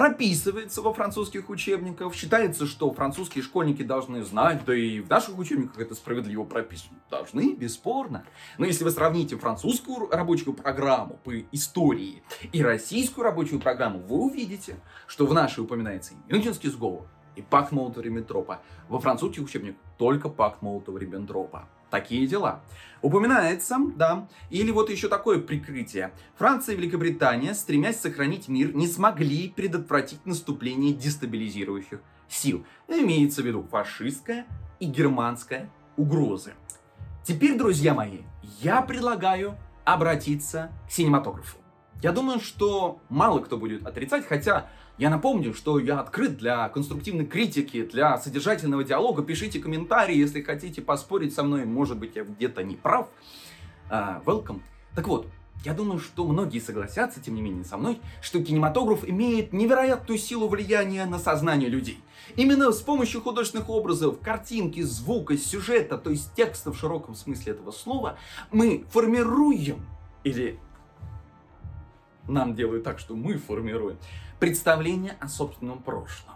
прописывается 0.00 0.80
во 0.80 0.94
французских 0.94 1.50
учебниках. 1.50 2.14
Считается, 2.14 2.64
что 2.64 2.90
французские 2.90 3.44
школьники 3.44 3.82
должны 3.82 4.24
знать, 4.24 4.64
да 4.64 4.74
и 4.74 5.00
в 5.00 5.10
наших 5.10 5.36
учебниках 5.36 5.78
это 5.78 5.94
справедливо 5.94 6.44
прописано. 6.44 6.96
Должны, 7.10 7.54
бесспорно. 7.54 8.24
Но 8.56 8.64
если 8.64 8.82
вы 8.82 8.92
сравните 8.92 9.36
французскую 9.36 10.08
рабочую 10.08 10.54
программу 10.54 11.18
по 11.22 11.38
истории 11.52 12.22
и 12.50 12.62
российскую 12.62 13.24
рабочую 13.24 13.60
программу, 13.60 13.98
вы 13.98 14.16
увидите, 14.20 14.76
что 15.06 15.26
в 15.26 15.34
нашей 15.34 15.64
упоминается 15.64 16.14
и 16.14 16.32
Мюнхенский 16.32 16.70
сговор, 16.70 17.06
и 17.36 17.42
пакт 17.42 17.70
Молотова-Риббентропа. 17.70 18.60
Во 18.88 19.00
французских 19.00 19.44
учебниках 19.44 19.82
только 19.98 20.30
пакт 20.30 20.62
Молотова-Риббентропа. 20.62 21.64
Такие 21.90 22.26
дела. 22.26 22.62
Упоминается, 23.02 23.76
да, 23.96 24.28
или 24.50 24.70
вот 24.70 24.90
еще 24.90 25.08
такое 25.08 25.40
прикрытие. 25.40 26.12
Франция 26.36 26.74
и 26.74 26.78
Великобритания, 26.78 27.54
стремясь 27.54 28.00
сохранить 28.00 28.48
мир, 28.48 28.74
не 28.74 28.86
смогли 28.86 29.48
предотвратить 29.48 30.24
наступление 30.26 30.92
дестабилизирующих 30.92 32.00
сил. 32.28 32.64
Имеется 32.88 33.42
в 33.42 33.46
виду 33.46 33.66
фашистская 33.70 34.46
и 34.78 34.86
германская 34.86 35.70
угрозы. 35.96 36.52
Теперь, 37.24 37.56
друзья 37.56 37.94
мои, 37.94 38.18
я 38.60 38.82
предлагаю 38.82 39.56
обратиться 39.84 40.70
к 40.86 40.92
синематографу. 40.92 41.58
Я 42.02 42.12
думаю, 42.12 42.40
что 42.40 43.00
мало 43.08 43.40
кто 43.40 43.56
будет 43.56 43.86
отрицать, 43.86 44.26
хотя 44.26 44.70
я 45.00 45.08
напомню, 45.08 45.54
что 45.54 45.78
я 45.78 45.98
открыт 45.98 46.36
для 46.36 46.68
конструктивной 46.68 47.24
критики, 47.24 47.82
для 47.86 48.18
содержательного 48.18 48.84
диалога. 48.84 49.22
Пишите 49.22 49.58
комментарии, 49.58 50.14
если 50.14 50.42
хотите 50.42 50.82
поспорить 50.82 51.34
со 51.34 51.42
мной, 51.42 51.64
может 51.64 51.96
быть, 51.96 52.16
я 52.16 52.24
где-то 52.24 52.62
не 52.62 52.76
прав. 52.76 53.08
Uh, 53.90 54.22
welcome. 54.24 54.60
Так 54.94 55.08
вот, 55.08 55.26
я 55.64 55.72
думаю, 55.72 56.00
что 56.00 56.26
многие 56.26 56.58
согласятся, 56.58 57.18
тем 57.18 57.34
не 57.34 57.40
менее, 57.40 57.64
со 57.64 57.78
мной, 57.78 57.98
что 58.20 58.42
кинематограф 58.42 59.08
имеет 59.08 59.54
невероятную 59.54 60.18
силу 60.18 60.48
влияния 60.48 61.06
на 61.06 61.18
сознание 61.18 61.70
людей. 61.70 61.98
Именно 62.36 62.70
с 62.70 62.82
помощью 62.82 63.22
художественных 63.22 63.70
образов, 63.70 64.20
картинки, 64.20 64.82
звука, 64.82 65.38
сюжета, 65.38 65.96
то 65.96 66.10
есть 66.10 66.34
текста 66.34 66.72
в 66.72 66.78
широком 66.78 67.14
смысле 67.14 67.54
этого 67.54 67.70
слова, 67.70 68.18
мы 68.52 68.84
формируем 68.90 69.82
или 70.24 70.58
нам 72.28 72.54
делают 72.54 72.84
так, 72.84 72.98
что 72.98 73.16
мы 73.16 73.38
формируем 73.38 73.96
представление 74.40 75.16
о 75.20 75.28
собственном 75.28 75.80
прошлом. 75.82 76.34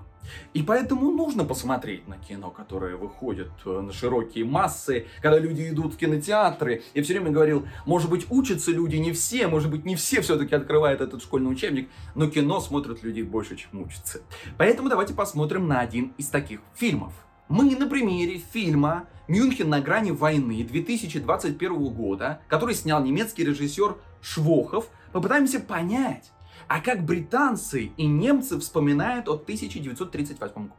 И 0.52 0.62
поэтому 0.62 1.10
нужно 1.10 1.44
посмотреть 1.44 2.08
на 2.08 2.16
кино, 2.16 2.50
которое 2.50 2.96
выходит 2.96 3.50
э, 3.64 3.80
на 3.80 3.92
широкие 3.92 4.44
массы, 4.44 5.06
когда 5.20 5.38
люди 5.38 5.68
идут 5.68 5.94
в 5.94 5.96
кинотеатры. 5.96 6.82
Я 6.94 7.02
все 7.02 7.14
время 7.14 7.30
говорил, 7.30 7.66
может 7.86 8.08
быть, 8.08 8.26
учатся 8.30 8.70
люди 8.70 8.96
не 8.96 9.12
все, 9.12 9.48
может 9.48 9.70
быть, 9.70 9.84
не 9.84 9.96
все 9.96 10.20
все-таки 10.22 10.54
открывают 10.54 11.00
этот 11.00 11.22
школьный 11.22 11.50
учебник, 11.50 11.88
но 12.14 12.28
кино 12.28 12.60
смотрят 12.60 13.02
люди 13.02 13.22
больше, 13.22 13.56
чем 13.56 13.82
учатся. 13.82 14.20
Поэтому 14.56 14.88
давайте 14.88 15.14
посмотрим 15.14 15.66
на 15.68 15.80
один 15.80 16.12
из 16.18 16.28
таких 16.28 16.60
фильмов. 16.74 17.12
Мы 17.48 17.76
на 17.76 17.86
примере 17.86 18.38
фильма 18.38 19.06
«Мюнхен 19.28 19.68
на 19.68 19.80
грани 19.80 20.12
войны» 20.12 20.64
2021 20.64 21.74
года, 21.92 22.40
который 22.48 22.74
снял 22.74 23.02
немецкий 23.02 23.44
режиссер 23.44 23.96
Швохов, 24.22 24.88
попытаемся 25.12 25.60
понять, 25.60 26.30
а 26.68 26.80
как 26.80 27.04
британцы 27.04 27.92
и 27.96 28.06
немцы 28.06 28.58
вспоминают 28.58 29.28
о 29.28 29.34
1938 29.34 30.54
году. 30.54 30.74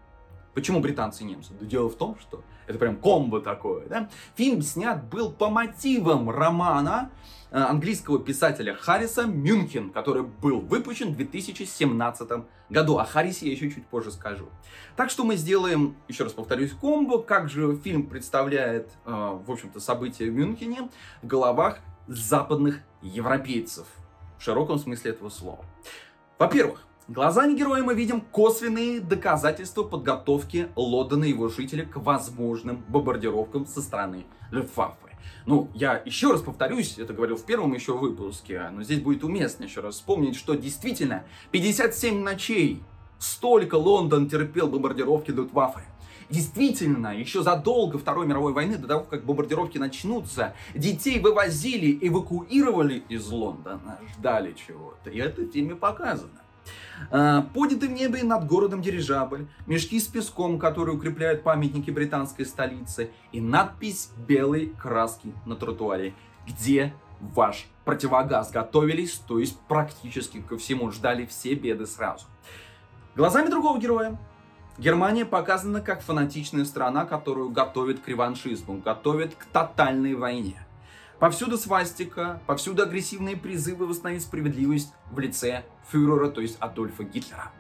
Почему 0.56 0.80
британцы 0.80 1.24
и 1.24 1.26
немцы? 1.26 1.52
Да 1.60 1.66
дело 1.66 1.90
в 1.90 1.96
том, 1.96 2.18
что 2.18 2.42
это 2.66 2.80
прям 2.80 2.96
комбо 2.96 3.42
такое, 3.42 3.86
да? 3.88 4.10
Фильм 4.36 4.62
снят 4.62 5.04
был 5.04 5.30
по 5.30 5.50
мотивам 5.50 6.30
романа 6.30 7.12
э, 7.52 7.58
английского 7.58 8.20
писателя 8.20 8.74
Харриса 8.74 9.24
«Мюнхен», 9.24 9.90
который 9.90 10.24
был 10.24 10.62
выпущен 10.62 11.12
в 11.12 11.18
2017 11.18 12.30
году. 12.70 12.98
О 12.98 13.04
Харрисе 13.04 13.48
я 13.48 13.52
еще 13.52 13.70
чуть 13.70 13.86
позже 13.88 14.12
скажу. 14.12 14.48
Так 14.96 15.10
что 15.10 15.26
мы 15.26 15.36
сделаем, 15.36 15.98
еще 16.08 16.24
раз 16.24 16.32
повторюсь, 16.32 16.72
комбо. 16.72 17.22
Как 17.22 17.50
же 17.50 17.76
фильм 17.76 18.08
представляет, 18.08 18.90
э, 19.06 19.12
в 19.46 19.52
общем-то, 19.52 19.82
события 19.82 20.30
в 20.30 20.34
Мюнхене 20.34 20.90
в 21.22 21.28
головах 21.28 21.80
западных 22.08 22.80
европейцев 23.02 23.88
в 24.38 24.44
широком 24.44 24.80
смысле 24.80 25.12
этого 25.12 25.30
слова. 25.30 25.66
Во-первых, 26.38 26.86
глазами 27.08 27.56
героя 27.56 27.84
мы 27.84 27.94
видим 27.94 28.22
косвенные 28.22 29.00
доказательства 29.00 29.84
подготовки 29.84 30.70
Лодена 30.76 31.26
и 31.26 31.30
его 31.30 31.50
жителей 31.50 31.86
к 31.86 31.98
возможным 31.98 32.84
бомбардировкам 32.88 33.66
со 33.66 33.82
стороны 33.82 34.26
Люфтваффе. 34.52 34.98
Ну, 35.46 35.70
я 35.74 36.02
еще 36.06 36.32
раз 36.32 36.42
повторюсь, 36.42 36.98
это 36.98 37.14
говорил 37.14 37.38
в 37.38 37.46
первом 37.46 37.74
еще 37.74 37.96
выпуске, 37.98 38.70
но 38.72 38.84
здесь 38.84 39.00
будет 39.00 39.24
уместно 39.24 39.66
еще 39.66 39.82
раз 39.82 39.96
вспомнить, 39.96 40.36
что 40.36 40.56
действительно 40.56 41.24
57 41.52 42.24
ночей 42.24 42.84
столько 43.20 43.76
Лондон 43.76 44.30
терпел 44.30 44.68
бомбардировки 44.68 45.32
Люфтваффе. 45.32 45.82
Действительно, 46.30 47.16
еще 47.16 47.44
задолго 47.44 47.98
Второй 47.98 48.26
мировой 48.26 48.54
войны, 48.54 48.78
до 48.78 48.88
того, 48.88 49.04
как 49.04 49.26
бомбардировки 49.26 49.78
начнутся, 49.78 50.56
детей 50.74 51.20
вывозили, 51.20 51.98
эвакуировали 52.02 53.04
из 53.10 53.28
Лондона, 53.28 54.00
ждали 54.14 54.54
чего-то. 54.54 55.10
И 55.10 55.20
это 55.20 55.44
в 55.44 55.52
фильме 55.52 55.76
показано. 55.76 56.42
А, 57.12 57.44
поднятый 57.54 57.90
в 57.90 57.92
небе 57.92 58.24
над 58.24 58.48
городом 58.48 58.82
дирижабль, 58.82 59.48
мешки 59.68 60.00
с 60.00 60.08
песком, 60.08 60.58
которые 60.58 60.96
укрепляют 60.96 61.44
памятники 61.44 61.92
британской 61.92 62.46
столицы, 62.46 63.12
и 63.32 63.40
надпись 63.40 64.10
белой 64.28 64.74
краски 64.82 65.34
на 65.46 65.56
тротуаре, 65.56 66.14
где 66.48 66.94
ваш 67.20 67.68
противогаз 67.84 68.52
готовились, 68.52 69.14
то 69.28 69.40
есть 69.40 69.60
практически 69.68 70.42
ко 70.42 70.58
всему 70.58 70.92
ждали 70.92 71.26
все 71.26 71.54
беды 71.54 71.86
сразу. 71.86 72.26
Глазами 73.16 73.50
другого 73.50 73.80
героя 73.80 74.18
Германия 74.78 75.24
показана 75.24 75.80
как 75.80 76.02
фанатичная 76.02 76.66
страна, 76.66 77.06
которую 77.06 77.50
готовит 77.50 78.02
к 78.02 78.08
реваншизму, 78.10 78.80
готовит 78.80 79.34
к 79.36 79.46
тотальной 79.46 80.16
войне. 80.16 80.66
Повсюду 81.18 81.58
свастика, 81.58 82.42
повсюду 82.46 82.84
агрессивные 82.84 83.38
призывы 83.38 83.88
восстановить 83.88 84.24
справедливость 84.24 84.94
в 85.12 85.20
лице 85.20 85.64
фюрера, 85.90 86.30
то 86.30 86.42
есть 86.42 86.58
Адольфа 86.60 87.04
Гитлера. 87.06 87.54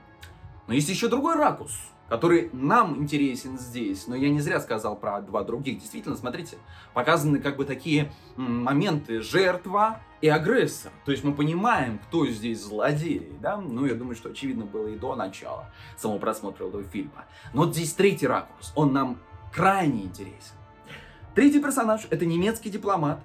Но 0.68 0.74
есть 0.74 0.90
еще 0.90 1.08
другой 1.08 1.36
ракурс, 1.36 1.74
который 2.10 2.50
нам 2.54 2.98
интересен 2.98 3.58
здесь, 3.58 4.08
но 4.08 4.16
я 4.16 4.30
не 4.30 4.40
зря 4.40 4.60
сказал 4.60 4.96
про 4.96 5.22
два 5.22 5.44
других. 5.44 5.80
Действительно, 5.80 6.16
смотрите, 6.16 6.58
показаны 6.94 7.40
как 7.40 7.58
бы 7.58 7.66
такие 7.66 8.12
моменты 8.36 9.22
жертва 9.22 10.02
и 10.22 10.28
агрессор. 10.28 10.92
То 11.06 11.12
есть 11.12 11.24
мы 11.24 11.34
понимаем, 11.34 12.00
кто 12.00 12.28
здесь 12.28 12.62
злодей, 12.62 13.32
да? 13.42 13.58
Ну, 13.58 13.86
я 13.86 13.96
думаю, 13.96 14.16
что 14.16 14.30
очевидно 14.30 14.66
было 14.66 14.88
и 14.88 14.96
до 14.98 15.16
начала 15.16 15.70
самого 15.98 16.20
просмотра 16.20 16.66
этого 16.66 16.84
фильма. 16.84 17.26
Но 17.54 17.64
вот 17.64 17.76
здесь 17.76 17.94
третий 17.94 18.28
ракурс, 18.28 18.72
он 18.76 18.94
нам 18.94 19.18
крайне 19.54 20.04
интересен. 20.04 20.56
Третий 21.34 21.60
персонаж— 21.60 22.08
это 22.10 22.26
немецкий 22.26 22.70
дипломат. 22.70 23.20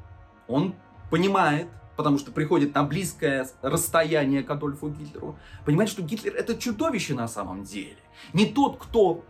Он 0.49 0.75
понимает, 1.11 1.69
потому 2.01 2.17
что 2.17 2.33
приходит 2.33 2.75
на 2.75 2.83
близкое 2.83 3.47
расстояние 3.61 4.43
к 4.43 4.51
Адольфу 4.51 4.89
Гитлеру, 4.89 5.39
понимает, 5.67 5.91
что 5.91 6.01
Гитлер 6.01 6.35
это 6.35 6.57
чудовище 6.57 7.13
на 7.13 7.29
самом 7.29 7.63
деле. 7.63 7.99
Не 8.33 8.47
тот, 8.47 8.79
кто 8.79 9.23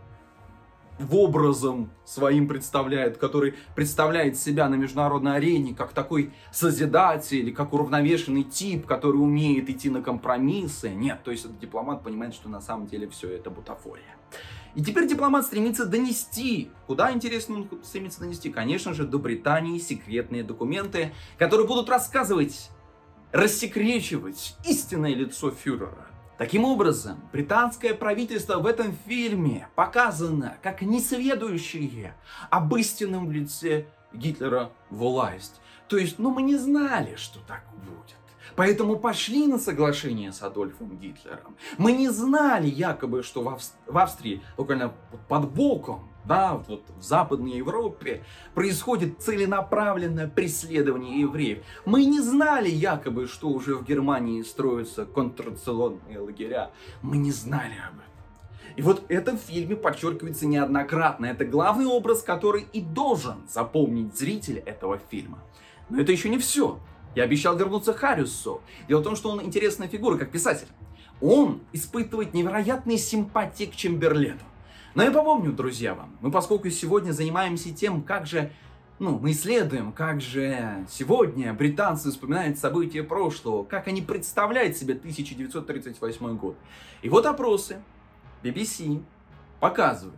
в 0.97 1.13
образом 1.17 1.89
своим 2.05 2.47
представляет, 2.47 3.17
который 3.17 3.55
представляет 3.75 4.37
себя 4.37 4.69
на 4.69 4.75
международной 4.75 5.35
арене 5.35 5.75
как 5.75 5.91
такой 5.91 6.31
созидатель, 6.53 7.53
как 7.53 7.73
уравновешенный 7.73 8.43
тип, 8.43 8.85
который 8.85 9.17
умеет 9.17 9.69
идти 9.69 9.89
на 9.89 10.01
компромиссы. 10.01 10.91
Нет, 10.91 11.19
то 11.25 11.31
есть 11.31 11.43
этот 11.43 11.59
дипломат 11.59 12.03
понимает, 12.03 12.33
что 12.33 12.47
на 12.47 12.61
самом 12.61 12.87
деле 12.87 13.09
все 13.09 13.35
это 13.35 13.49
бутафория. 13.49 14.15
И 14.75 14.83
теперь 14.83 15.07
дипломат 15.07 15.45
стремится 15.45 15.85
донести, 15.85 16.71
куда, 16.87 17.11
интересно, 17.11 17.55
он 17.55 17.69
стремится 17.83 18.21
донести, 18.21 18.49
конечно 18.49 18.93
же, 18.93 19.05
до 19.05 19.19
Британии 19.19 19.79
секретные 19.79 20.43
документы, 20.43 21.13
которые 21.37 21.67
будут 21.67 21.89
рассказывать, 21.89 22.69
рассекречивать 23.31 24.55
истинное 24.65 25.13
лицо 25.13 25.51
фюрера. 25.51 26.07
Таким 26.37 26.63
образом, 26.63 27.19
британское 27.31 27.93
правительство 27.93 28.57
в 28.59 28.65
этом 28.65 28.97
фильме 29.05 29.67
показано 29.75 30.57
как 30.63 30.81
несведущее 30.81 32.15
об 32.49 32.75
истинном 32.75 33.31
лице 33.31 33.85
Гитлера 34.13 34.71
власть. 34.89 35.61
То 35.87 35.97
есть, 35.97 36.17
ну 36.17 36.31
мы 36.31 36.41
не 36.41 36.55
знали, 36.55 37.15
что 37.15 37.39
так 37.41 37.63
будет. 37.85 38.15
Поэтому 38.55 38.97
пошли 38.97 39.47
на 39.47 39.57
соглашение 39.57 40.31
с 40.31 40.41
Адольфом 40.41 40.97
Гитлером. 40.97 41.55
Мы 41.77 41.93
не 41.93 42.09
знали 42.09 42.67
якобы, 42.67 43.23
что 43.23 43.43
в, 43.43 43.49
Авст... 43.49 43.75
в 43.87 43.97
Австрии 43.97 44.41
буквально 44.57 44.93
под 45.27 45.51
боком, 45.51 46.09
да, 46.25 46.61
вот 46.67 46.83
в 46.97 47.01
Западной 47.01 47.57
Европе 47.57 48.23
происходит 48.53 49.21
целенаправленное 49.21 50.27
преследование 50.27 51.21
евреев. 51.21 51.63
Мы 51.85 52.05
не 52.05 52.21
знали 52.21 52.69
якобы, 52.69 53.27
что 53.27 53.49
уже 53.49 53.75
в 53.75 53.83
Германии 53.83 54.41
строятся 54.43 55.05
контрацелонные 55.05 56.19
лагеря. 56.19 56.71
Мы 57.01 57.17
не 57.17 57.31
знали 57.31 57.73
об 57.87 57.95
этом. 57.95 58.11
И 58.75 58.81
вот 58.81 59.03
это 59.09 59.35
в 59.35 59.41
фильме 59.41 59.75
подчеркивается 59.75 60.47
неоднократно. 60.47 61.25
Это 61.25 61.43
главный 61.45 61.85
образ, 61.85 62.21
который 62.21 62.67
и 62.71 62.81
должен 62.81 63.47
запомнить 63.49 64.17
зритель 64.17 64.59
этого 64.59 64.99
фильма. 65.09 65.39
Но 65.89 65.99
это 65.99 66.11
еще 66.11 66.29
не 66.29 66.37
все. 66.37 66.79
Я 67.15 67.23
обещал 67.23 67.57
вернуться 67.57 67.93
к 67.93 67.97
Харрису. 67.97 68.61
Дело 68.87 69.01
в 69.01 69.03
том, 69.03 69.15
что 69.15 69.29
он 69.29 69.41
интересная 69.41 69.87
фигура, 69.87 70.17
как 70.17 70.31
писатель. 70.31 70.67
Он 71.19 71.61
испытывает 71.73 72.33
невероятные 72.33 72.97
симпатии 72.97 73.65
к 73.65 73.75
Чемберлену. 73.75 74.39
Но 74.95 75.03
я 75.03 75.11
помню, 75.11 75.51
друзья 75.51 75.93
вам, 75.93 76.17
мы 76.21 76.31
поскольку 76.31 76.69
сегодня 76.69 77.11
занимаемся 77.11 77.73
тем, 77.73 78.01
как 78.01 78.25
же, 78.27 78.51
ну, 78.99 79.19
мы 79.19 79.31
исследуем, 79.31 79.91
как 79.93 80.19
же 80.19 80.85
сегодня 80.89 81.53
британцы 81.53 82.11
вспоминают 82.11 82.57
события 82.57 83.03
прошлого, 83.03 83.63
как 83.63 83.87
они 83.87 84.01
представляют 84.01 84.75
себе 84.75 84.95
1938 84.95 86.37
год. 86.37 86.57
И 87.01 87.09
вот 87.09 87.25
опросы 87.25 87.81
BBC 88.43 89.01
показывают, 89.59 90.17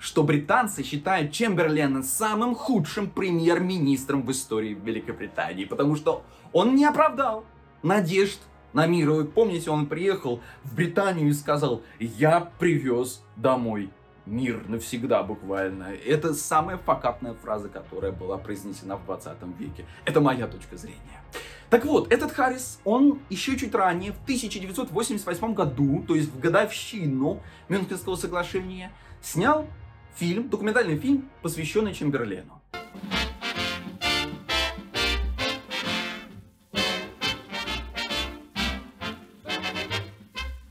что 0.00 0.24
британцы 0.24 0.82
считают 0.82 1.30
Чемберлена 1.30 2.02
самым 2.02 2.54
худшим 2.54 3.10
премьер-министром 3.10 4.22
в 4.22 4.30
истории 4.32 4.72
Великобритании, 4.72 5.66
потому 5.66 5.94
что 5.94 6.24
он 6.52 6.74
не 6.74 6.86
оправдал 6.86 7.44
надежд 7.82 8.40
на 8.72 8.86
мир. 8.86 9.10
Вы 9.10 9.26
помните, 9.26 9.70
он 9.70 9.86
приехал 9.86 10.40
в 10.64 10.74
Британию 10.74 11.28
и 11.28 11.34
сказал, 11.34 11.82
я 11.98 12.40
привез 12.58 13.22
домой 13.36 13.90
мир 14.24 14.64
навсегда 14.68 15.22
буквально. 15.22 15.92
Это 16.06 16.34
самая 16.34 16.78
факапная 16.78 17.34
фраза, 17.34 17.68
которая 17.68 18.12
была 18.12 18.38
произнесена 18.38 18.96
в 18.96 19.04
20 19.04 19.36
веке. 19.58 19.84
Это 20.06 20.20
моя 20.20 20.46
точка 20.46 20.76
зрения. 20.76 21.22
Так 21.68 21.84
вот, 21.84 22.12
этот 22.12 22.32
Харрис, 22.32 22.80
он 22.84 23.20
еще 23.28 23.56
чуть 23.56 23.74
ранее, 23.74 24.12
в 24.12 24.22
1988 24.22 25.54
году, 25.54 26.04
то 26.06 26.14
есть 26.14 26.32
в 26.32 26.40
годовщину 26.40 27.40
Мюнхенского 27.68 28.16
соглашения, 28.16 28.92
снял 29.20 29.66
фильм, 30.15 30.49
документальный 30.49 30.97
фильм, 30.97 31.29
посвященный 31.41 31.93
Чемберлену. 31.93 32.61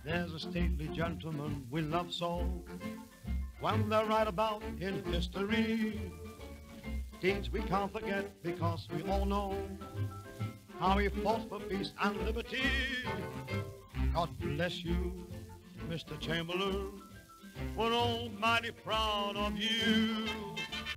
There's 0.05 0.35
a 0.35 0.39
stately 0.39 0.89
gentleman 0.89 1.67
we 1.71 1.83
love 1.83 2.13
so 2.13 2.47
When 3.61 3.89
they're 3.89 4.07
right 4.07 4.27
about 4.27 4.63
in 4.81 5.03
history 5.05 6.01
Deeds 7.21 7.51
we 7.51 7.61
can't 7.63 7.91
forget 7.91 8.31
because 8.43 8.89
we 8.95 9.03
all 9.11 9.25
know 9.25 9.57
How 10.79 10.99
he 10.99 11.09
fought 11.09 11.49
for 11.49 11.61
peace 11.61 11.93
and 12.03 12.17
liberty 12.27 12.63
God 14.15 14.29
bless 14.39 14.85
you, 14.85 15.13
Mr. 15.91 16.19
Chamberlain 16.21 17.03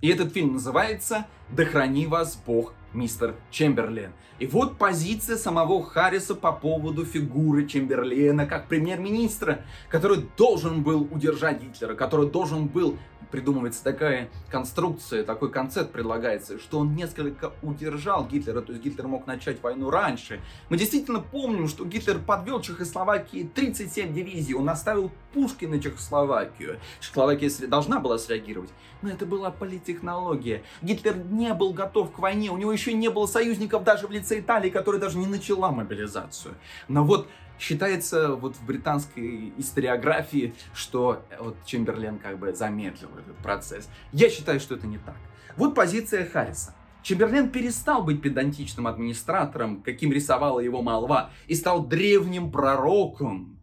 И 0.01 0.09
этот 0.09 0.33
фильм 0.33 0.53
называется 0.53 1.27
«Да 1.55 1.65
храни 1.65 2.07
вас 2.07 2.35
Бог, 2.47 2.73
мистер 2.93 3.35
Чемберлен». 3.51 4.11
И 4.39 4.47
вот 4.47 4.79
позиция 4.79 5.37
самого 5.37 5.83
Харриса 5.83 6.33
по 6.33 6.51
поводу 6.51 7.05
фигуры 7.05 7.67
Чемберлена 7.67 8.47
как 8.47 8.67
премьер-министра, 8.67 9.63
который 9.87 10.25
должен 10.35 10.81
был 10.81 11.07
удержать 11.11 11.61
Гитлера, 11.61 11.93
который 11.93 12.27
должен 12.27 12.65
был 12.65 12.97
придумывается 13.33 13.83
такая 13.83 14.29
конструкция, 14.51 15.23
такой 15.23 15.49
концепт 15.49 15.91
предлагается, 15.91 16.59
что 16.59 16.77
он 16.77 16.93
несколько 16.93 17.51
удержал 17.63 18.27
Гитлера, 18.27 18.61
то 18.61 18.73
есть 18.73 18.83
Гитлер 18.83 19.07
мог 19.07 19.25
начать 19.25 19.59
войну 19.63 19.89
раньше. 19.89 20.39
Мы 20.69 20.77
действительно 20.77 21.19
помним, 21.19 21.67
что 21.67 21.83
Гитлер 21.83 22.19
подвел 22.19 22.61
Чехословакии 22.61 23.49
37 23.55 24.13
дивизий, 24.13 24.53
он 24.53 24.69
оставил 24.69 25.11
пушки 25.33 25.65
на 25.65 25.81
Чехословакию. 25.81 26.79
Чехословакия 26.99 27.49
должна 27.67 27.99
была 27.99 28.19
среагировать, 28.19 28.69
но 29.01 29.09
это 29.09 29.25
была 29.25 29.49
политтехнология. 29.49 30.61
Гитлер 30.83 31.17
не 31.17 31.42
был 31.53 31.73
готов 31.73 32.13
к 32.13 32.19
войне, 32.19 32.49
у 32.49 32.57
него 32.57 32.71
еще 32.71 32.93
не 32.93 33.09
было 33.09 33.25
союзников 33.25 33.83
даже 33.83 34.07
в 34.07 34.11
лице 34.11 34.39
Италии, 34.39 34.69
которая 34.69 35.01
даже 35.01 35.17
не 35.17 35.27
начала 35.27 35.71
мобилизацию. 35.71 36.55
Но 36.87 37.03
вот 37.03 37.27
Считается 37.59 38.35
вот 38.35 38.55
в 38.55 38.65
британской 38.65 39.53
историографии, 39.57 40.53
что 40.73 41.21
э, 41.29 41.37
вот 41.39 41.55
Чемберлен 41.65 42.17
как 42.19 42.37
бы 42.39 42.53
замедлил 42.53 43.09
этот 43.17 43.37
процесс. 43.37 43.87
Я 44.11 44.29
считаю, 44.29 44.59
что 44.59 44.75
это 44.75 44.87
не 44.87 44.97
так. 44.97 45.15
Вот 45.55 45.75
позиция 45.75 46.25
Харриса. 46.25 46.73
Чемберлен 47.03 47.49
перестал 47.49 48.03
быть 48.03 48.21
педантичным 48.21 48.87
администратором, 48.87 49.81
каким 49.81 50.11
рисовала 50.11 50.59
его 50.59 50.81
молва, 50.81 51.29
и 51.47 51.55
стал 51.55 51.85
древним 51.85 52.51
пророком, 52.51 53.57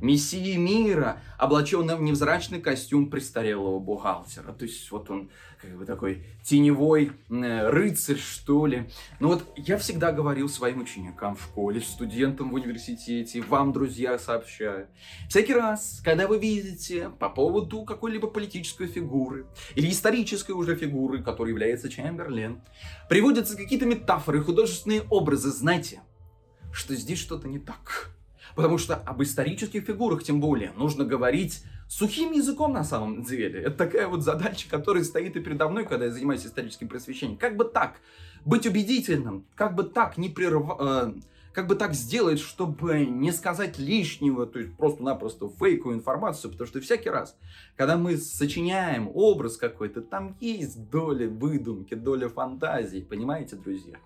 мессии 0.00 0.56
мира, 0.56 1.20
облаченным 1.38 1.98
в 1.98 2.02
невзрачный 2.02 2.60
костюм 2.60 3.10
престарелого 3.10 3.78
бухгалтера. 3.78 4.52
То 4.52 4.64
есть 4.64 4.90
вот 4.90 5.10
он 5.10 5.30
как 5.60 5.76
бы 5.76 5.84
такой 5.84 6.24
теневой 6.42 7.12
э, 7.28 7.68
рыцарь, 7.68 8.16
что 8.16 8.66
ли. 8.66 8.88
Но 9.18 9.28
вот 9.28 9.44
я 9.56 9.76
всегда 9.76 10.10
говорил 10.10 10.48
своим 10.48 10.80
ученикам 10.80 11.36
в 11.36 11.42
школе, 11.42 11.80
студентам 11.80 12.50
в 12.50 12.54
университете, 12.54 13.42
вам, 13.42 13.72
друзья, 13.72 14.18
сообщаю. 14.18 14.88
Всякий 15.28 15.54
раз, 15.54 16.00
когда 16.02 16.26
вы 16.26 16.38
видите 16.38 17.10
по 17.18 17.28
поводу 17.28 17.84
какой-либо 17.84 18.28
политической 18.28 18.86
фигуры 18.86 19.46
или 19.74 19.90
исторической 19.90 20.52
уже 20.52 20.76
фигуры, 20.76 21.22
которой 21.22 21.50
является 21.50 21.90
Чемберлен, 21.90 22.62
приводятся 23.08 23.56
какие-то 23.56 23.86
метафоры, 23.86 24.42
художественные 24.42 25.02
образы, 25.10 25.50
знайте, 25.50 26.00
что 26.72 26.94
здесь 26.94 27.18
что-то 27.18 27.48
не 27.48 27.58
так. 27.58 28.10
Потому 28.54 28.78
что 28.78 28.96
об 28.96 29.22
исторических 29.22 29.84
фигурах, 29.84 30.22
тем 30.22 30.40
более, 30.40 30.72
нужно 30.72 31.04
говорить 31.04 31.64
сухим 31.88 32.32
языком 32.32 32.72
на 32.72 32.84
самом 32.84 33.22
деле. 33.22 33.60
Это 33.60 33.76
такая 33.76 34.08
вот 34.08 34.22
задача, 34.22 34.68
которая 34.68 35.04
стоит 35.04 35.36
и 35.36 35.40
передо 35.40 35.68
мной, 35.68 35.84
когда 35.84 36.06
я 36.06 36.10
занимаюсь 36.10 36.46
историческим 36.46 36.88
просвещением. 36.88 37.38
Как 37.38 37.56
бы 37.56 37.64
так 37.64 37.96
быть 38.44 38.66
убедительным, 38.66 39.44
как 39.54 39.74
бы 39.74 39.84
так 39.84 40.16
не 40.16 40.28
прервать... 40.28 40.78
Э, 40.80 41.12
как 41.52 41.66
бы 41.66 41.74
так 41.74 41.94
сделать, 41.94 42.38
чтобы 42.38 43.06
не 43.06 43.32
сказать 43.32 43.78
лишнего, 43.78 44.46
то 44.46 44.58
есть 44.58 44.76
просто-напросто 44.76 45.50
фейковую 45.58 45.96
информацию, 45.96 46.50
потому 46.50 46.68
что 46.68 46.80
всякий 46.80 47.10
раз, 47.10 47.36
когда 47.76 47.96
мы 47.96 48.16
сочиняем 48.16 49.10
образ 49.14 49.56
какой-то, 49.56 50.00
там 50.00 50.36
есть 50.40 50.88
доля 50.90 51.28
выдумки, 51.28 51.94
доля 51.94 52.28
фантазии, 52.28 53.00
понимаете, 53.00 53.56
друзья? 53.56 53.96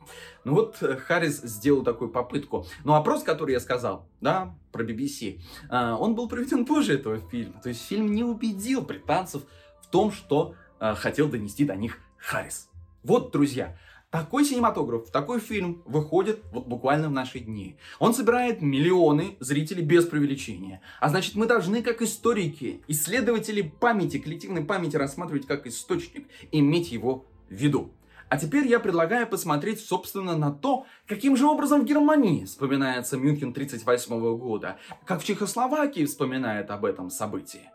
Ну 0.45 0.55
вот 0.55 0.83
э, 0.83 0.97
Харрис 0.97 1.43
сделал 1.43 1.83
такую 1.83 2.11
попытку. 2.11 2.67
Но 2.85 2.95
опрос, 2.95 3.23
который 3.23 3.53
я 3.53 3.61
сказал, 3.61 4.07
да, 4.21 4.55
про 4.73 4.83
BBC, 4.83 5.41
э, 5.71 5.93
он 5.93 6.15
был 6.15 6.29
проведен 6.29 6.65
позже 6.65 6.95
этого 6.95 7.19
фильма, 7.19 7.61
то 7.63 7.69
есть 7.69 7.87
фильм 7.87 8.15
не 8.15 8.25
убедил 8.25 8.81
британцев 8.81 9.43
в 9.83 9.89
том, 9.89 10.13
что 10.13 10.55
э, 10.81 10.95
хотел 10.95 11.29
донести 11.29 11.65
до 11.65 11.77
них 11.77 11.99
Харрис. 12.17 12.71
Вот, 13.03 13.33
друзья, 13.33 13.77
такой 14.15 14.45
синематограф, 14.45 15.11
такой 15.11 15.41
фильм 15.41 15.83
выходит 15.87 16.45
вот 16.53 16.69
буквально 16.69 17.09
в 17.09 17.11
наши 17.11 17.41
дни. 17.41 17.75
Он 17.99 18.15
собирает 18.15 18.63
миллионы 18.63 19.37
зрителей 19.41 19.83
без 19.83 20.05
преувеличения. 20.07 20.81
А 21.01 21.09
значит, 21.09 21.35
мы 21.35 21.47
должны, 21.47 21.83
как 21.83 22.01
историки, 22.01 22.81
исследователи 22.87 23.63
памяти, 23.63 24.21
коллективной 24.21 24.63
памяти, 24.65 24.95
рассматривать 24.95 25.49
как 25.49 25.67
источник, 25.67 26.29
иметь 26.53 26.93
его 26.93 27.27
в 27.51 27.55
виду. 27.55 27.91
А 28.29 28.37
теперь 28.37 28.69
я 28.69 28.79
предлагаю 28.79 29.27
посмотреть, 29.27 29.81
собственно, 29.81 30.37
на 30.37 30.53
то, 30.53 30.87
каким 31.09 31.37
же 31.37 31.47
образом 31.47 31.81
в 31.81 31.85
Германии 31.85 32.45
вспоминается 32.45 33.17
Мюнхен 33.17 33.49
1938 33.49 34.39
года, 34.39 34.77
как 35.05 35.23
в 35.23 35.25
Чехословакии 35.25 36.05
вспоминает 36.05 36.71
об 36.71 36.85
этом 36.85 37.11
событии. 37.11 37.69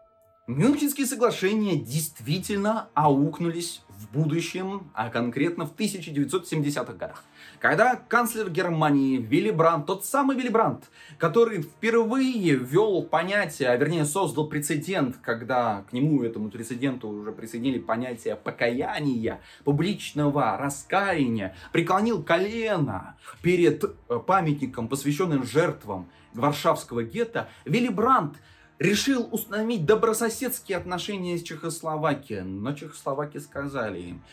Мюнхенские 0.49 1.05
соглашения 1.05 1.75
действительно 1.75 2.89
аукнулись 2.95 3.83
в 3.88 4.12
будущем, 4.12 4.89
а 4.95 5.12
конкретно 5.12 5.67
в 5.67 5.75
1970-х 5.75 6.93
годах. 6.93 7.23
Когда 7.59 7.95
канцлер 7.95 8.49
Германии 8.49 9.17
Вилли 9.17 9.51
Брандт, 9.51 9.85
тот 9.85 10.05
самый 10.05 10.35
Вилли 10.35 10.49
Брандт, 10.49 10.89
который 11.19 11.62
впервые 11.62 12.55
ввел 12.55 13.03
понятие, 13.03 13.69
а 13.69 13.75
вернее 13.75 14.05
создал 14.05 14.47
прецедент, 14.47 15.17
когда 15.21 15.83
к 15.88 15.93
нему, 15.93 16.23
этому 16.23 16.49
прецеденту 16.49 17.09
уже 17.09 17.31
присоединили 17.31 17.77
понятие 17.77 18.35
покаяния, 18.35 19.41
публичного 19.65 20.57
раскаяния, 20.57 21.55
преклонил 21.71 22.23
колено 22.23 23.17
перед 23.43 23.83
э, 23.83 24.19
памятником, 24.25 24.88
посвященным 24.88 25.43
жертвам 25.43 26.09
Варшавского 26.33 27.03
гетто, 27.03 27.49
Вилли 27.65 27.89
Брандт 27.89 28.38
решил 28.79 29.27
установить 29.31 29.85
добрососедские 29.85 30.77
отношения 30.77 31.37
с 31.37 31.43
Чехословакией. 31.43 32.41
Но 32.41 32.73
чехословаки 32.73 33.37
сказали 33.37 33.99
им, 33.99 34.23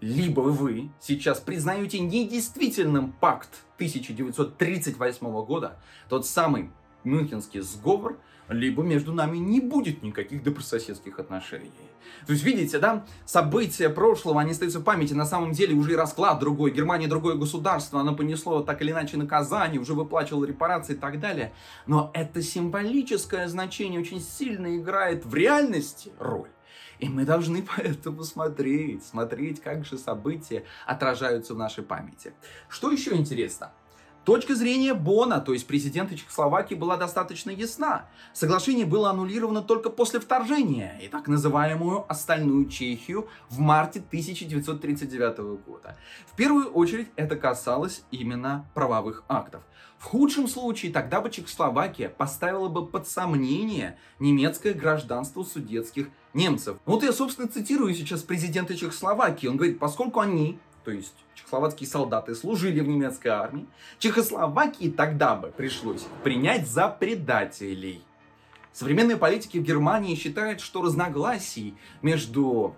либо 0.00 0.40
вы 0.40 0.90
сейчас 1.00 1.40
признаете 1.40 1.98
недействительным 1.98 3.12
пакт 3.12 3.64
1938 3.76 5.44
года, 5.44 5.78
тот 6.08 6.26
самый 6.26 6.70
Мюнхенский 7.06 7.60
сговор, 7.60 8.18
либо 8.48 8.82
между 8.82 9.12
нами 9.12 9.38
не 9.38 9.60
будет 9.60 10.02
никаких 10.02 10.42
добрососедских 10.42 11.18
отношений. 11.18 11.72
То 12.26 12.32
есть, 12.32 12.44
видите, 12.44 12.78
да, 12.78 13.04
события 13.24 13.88
прошлого, 13.88 14.40
они 14.40 14.52
остаются 14.52 14.80
в 14.80 14.84
памяти, 14.84 15.14
на 15.14 15.24
самом 15.24 15.52
деле 15.52 15.74
уже 15.74 15.92
и 15.92 15.96
расклад 15.96 16.38
другой, 16.38 16.70
Германия 16.70 17.08
другое 17.08 17.34
государство, 17.36 18.00
оно 18.00 18.14
понесло 18.14 18.62
так 18.62 18.82
или 18.82 18.92
иначе 18.92 19.16
наказание, 19.16 19.80
уже 19.80 19.94
выплачивало 19.94 20.44
репарации 20.44 20.94
и 20.94 20.98
так 20.98 21.20
далее. 21.20 21.52
Но 21.86 22.10
это 22.14 22.42
символическое 22.42 23.48
значение 23.48 24.00
очень 24.00 24.20
сильно 24.20 24.76
играет 24.76 25.24
в 25.24 25.34
реальности 25.34 26.12
роль. 26.18 26.50
И 26.98 27.08
мы 27.08 27.24
должны 27.24 27.66
поэтому 27.76 28.22
смотреть, 28.22 29.04
смотреть, 29.04 29.60
как 29.60 29.84
же 29.84 29.98
события 29.98 30.64
отражаются 30.86 31.54
в 31.54 31.58
нашей 31.58 31.84
памяти. 31.84 32.32
Что 32.68 32.90
еще 32.90 33.14
интересно? 33.14 33.72
Точка 34.26 34.56
зрения 34.56 34.92
Бона, 34.92 35.40
то 35.40 35.52
есть 35.52 35.68
президента 35.68 36.16
Чехословакии, 36.16 36.74
была 36.74 36.96
достаточно 36.96 37.50
ясна. 37.50 38.08
Соглашение 38.32 38.84
было 38.84 39.10
аннулировано 39.10 39.62
только 39.62 39.88
после 39.88 40.18
вторжения 40.18 40.98
и 41.00 41.06
так 41.06 41.28
называемую 41.28 42.04
остальную 42.08 42.68
Чехию 42.68 43.28
в 43.48 43.60
марте 43.60 44.00
1939 44.00 45.62
года. 45.64 45.96
В 46.26 46.34
первую 46.34 46.66
очередь 46.72 47.06
это 47.14 47.36
касалось 47.36 48.02
именно 48.10 48.68
правовых 48.74 49.22
актов. 49.28 49.62
В 49.96 50.04
худшем 50.04 50.48
случае 50.48 50.92
тогда 50.92 51.20
бы 51.20 51.30
Чехословакия 51.30 52.08
поставила 52.08 52.68
бы 52.68 52.84
под 52.84 53.06
сомнение 53.06 53.96
немецкое 54.18 54.74
гражданство 54.74 55.44
судетских 55.44 56.08
немцев. 56.34 56.78
Вот 56.84 57.04
я, 57.04 57.12
собственно, 57.12 57.48
цитирую 57.48 57.94
сейчас 57.94 58.22
президента 58.22 58.76
Чехословакии. 58.76 59.46
Он 59.46 59.56
говорит, 59.56 59.78
поскольку 59.78 60.18
они, 60.18 60.58
то 60.86 60.92
есть 60.92 61.16
чехословацкие 61.34 61.90
солдаты, 61.90 62.36
служили 62.36 62.78
в 62.78 62.86
немецкой 62.86 63.28
армии, 63.28 63.66
Чехословакии 63.98 64.88
тогда 64.88 65.34
бы 65.34 65.48
пришлось 65.48 66.06
принять 66.22 66.68
за 66.68 66.86
предателей. 66.86 68.04
Современные 68.72 69.16
политики 69.16 69.58
в 69.58 69.64
Германии 69.64 70.14
считают, 70.14 70.60
что 70.60 70.82
разногласий 70.82 71.74
между 72.02 72.76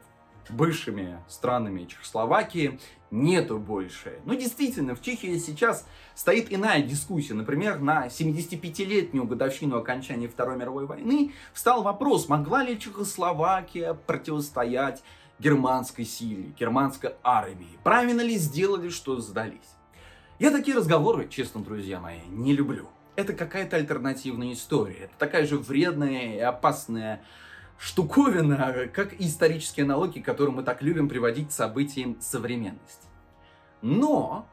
бывшими 0.48 1.18
странами 1.28 1.84
Чехословакии 1.84 2.80
нету 3.10 3.58
больше. 3.58 4.20
Но 4.24 4.32
действительно, 4.32 4.94
в 4.94 5.02
Чехии 5.02 5.36
сейчас 5.36 5.86
стоит 6.14 6.50
иная 6.50 6.80
дискуссия. 6.80 7.34
Например, 7.34 7.78
на 7.78 8.06
75-летнюю 8.06 9.26
годовщину 9.26 9.76
окончания 9.76 10.28
Второй 10.28 10.56
мировой 10.56 10.86
войны 10.86 11.34
встал 11.52 11.82
вопрос, 11.82 12.26
могла 12.26 12.62
ли 12.62 12.80
Чехословакия 12.80 13.92
противостоять 13.92 15.02
германской 15.38 16.04
силе, 16.04 16.52
германской 16.58 17.14
армии. 17.22 17.78
Правильно 17.84 18.20
ли 18.20 18.36
сделали, 18.36 18.88
что 18.88 19.20
сдались? 19.20 19.76
Я 20.38 20.50
такие 20.50 20.76
разговоры, 20.76 21.28
честно, 21.28 21.62
друзья 21.62 22.00
мои, 22.00 22.20
не 22.28 22.54
люблю. 22.54 22.88
Это 23.16 23.32
какая-то 23.32 23.76
альтернативная 23.76 24.52
история. 24.52 25.04
Это 25.04 25.14
такая 25.18 25.46
же 25.46 25.58
вредная 25.58 26.36
и 26.36 26.38
опасная 26.38 27.22
штуковина, 27.78 28.88
как 28.92 29.12
и 29.20 29.26
исторические 29.26 29.84
аналогии, 29.84 30.20
которые 30.20 30.54
мы 30.54 30.62
так 30.62 30.82
любим 30.82 31.08
приводить 31.08 31.48
к 31.48 31.52
событиям 31.52 32.20
современности. 32.20 33.06
Но 33.82 34.46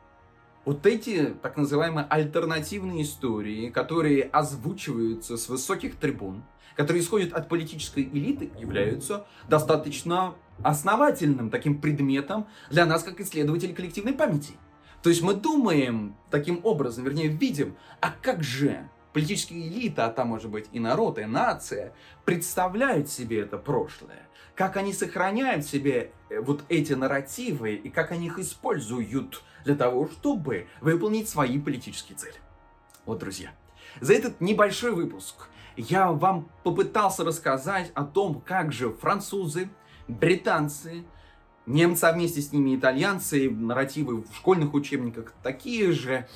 вот 0.64 0.86
эти 0.86 1.36
так 1.42 1.58
называемые 1.58 2.08
альтернативные 2.10 3.04
истории, 3.04 3.70
которые 3.70 4.24
озвучиваются 4.24 5.38
с 5.38 5.48
высоких 5.50 5.96
трибун, 5.98 6.44
которые 6.76 7.02
исходят 7.02 7.34
от 7.34 7.48
политической 7.48 8.04
элиты, 8.04 8.52
являются 8.60 9.26
достаточно 9.48 10.36
основательным 10.64 11.50
таким 11.50 11.80
предметом 11.82 12.48
для 12.70 12.86
нас, 12.86 13.04
как 13.04 13.20
исследователей 13.20 13.74
коллективной 13.74 14.14
памяти. 14.14 14.54
То 15.02 15.10
есть 15.10 15.22
мы 15.22 15.36
думаем 15.36 16.16
таким 16.32 16.62
образом, 16.64 17.04
вернее 17.04 17.28
видим, 17.28 17.76
а 18.02 18.10
как 18.10 18.44
же 18.44 18.90
политическая 19.14 19.56
элита, 19.56 20.06
а 20.06 20.10
там 20.10 20.30
может 20.30 20.50
быть 20.50 20.66
и 20.74 20.80
народ, 20.80 21.20
и 21.20 21.26
нация, 21.26 21.94
представляют 22.26 23.10
себе 23.10 23.40
это 23.40 23.58
прошлое, 23.58 24.28
как 24.56 24.76
они 24.76 24.92
сохраняют 24.94 25.66
себе 25.66 26.12
э, 26.30 26.42
вот 26.42 26.64
эти 26.68 26.94
нарративы 26.94 27.76
и 27.76 27.90
как 27.90 28.12
они 28.12 28.28
их 28.28 28.40
используют 28.40 29.42
для 29.64 29.76
того, 29.76 30.10
чтобы 30.10 30.68
выполнить 30.82 31.30
свои 31.30 31.60
политические 31.60 32.18
цели. 32.18 32.36
Вот, 33.06 33.20
друзья, 33.20 33.52
за 34.02 34.14
этот 34.14 34.42
небольшой 34.42 34.92
выпуск 34.92 35.48
я 35.78 36.12
вам 36.12 36.50
попытался 36.64 37.24
рассказать 37.24 37.92
о 37.94 38.04
том, 38.04 38.42
как 38.46 38.72
же 38.72 38.92
французы, 38.92 39.70
британцы, 40.08 41.04
немцы, 41.66 42.06
а 42.06 42.14
вместе 42.14 42.42
с 42.42 42.52
ними 42.52 42.76
итальянцы, 42.76 43.50
нарративы 43.50 44.24
в 44.24 44.36
школьных 44.36 44.74
учебниках 44.74 45.34
такие 45.44 45.92
же, 45.92 46.28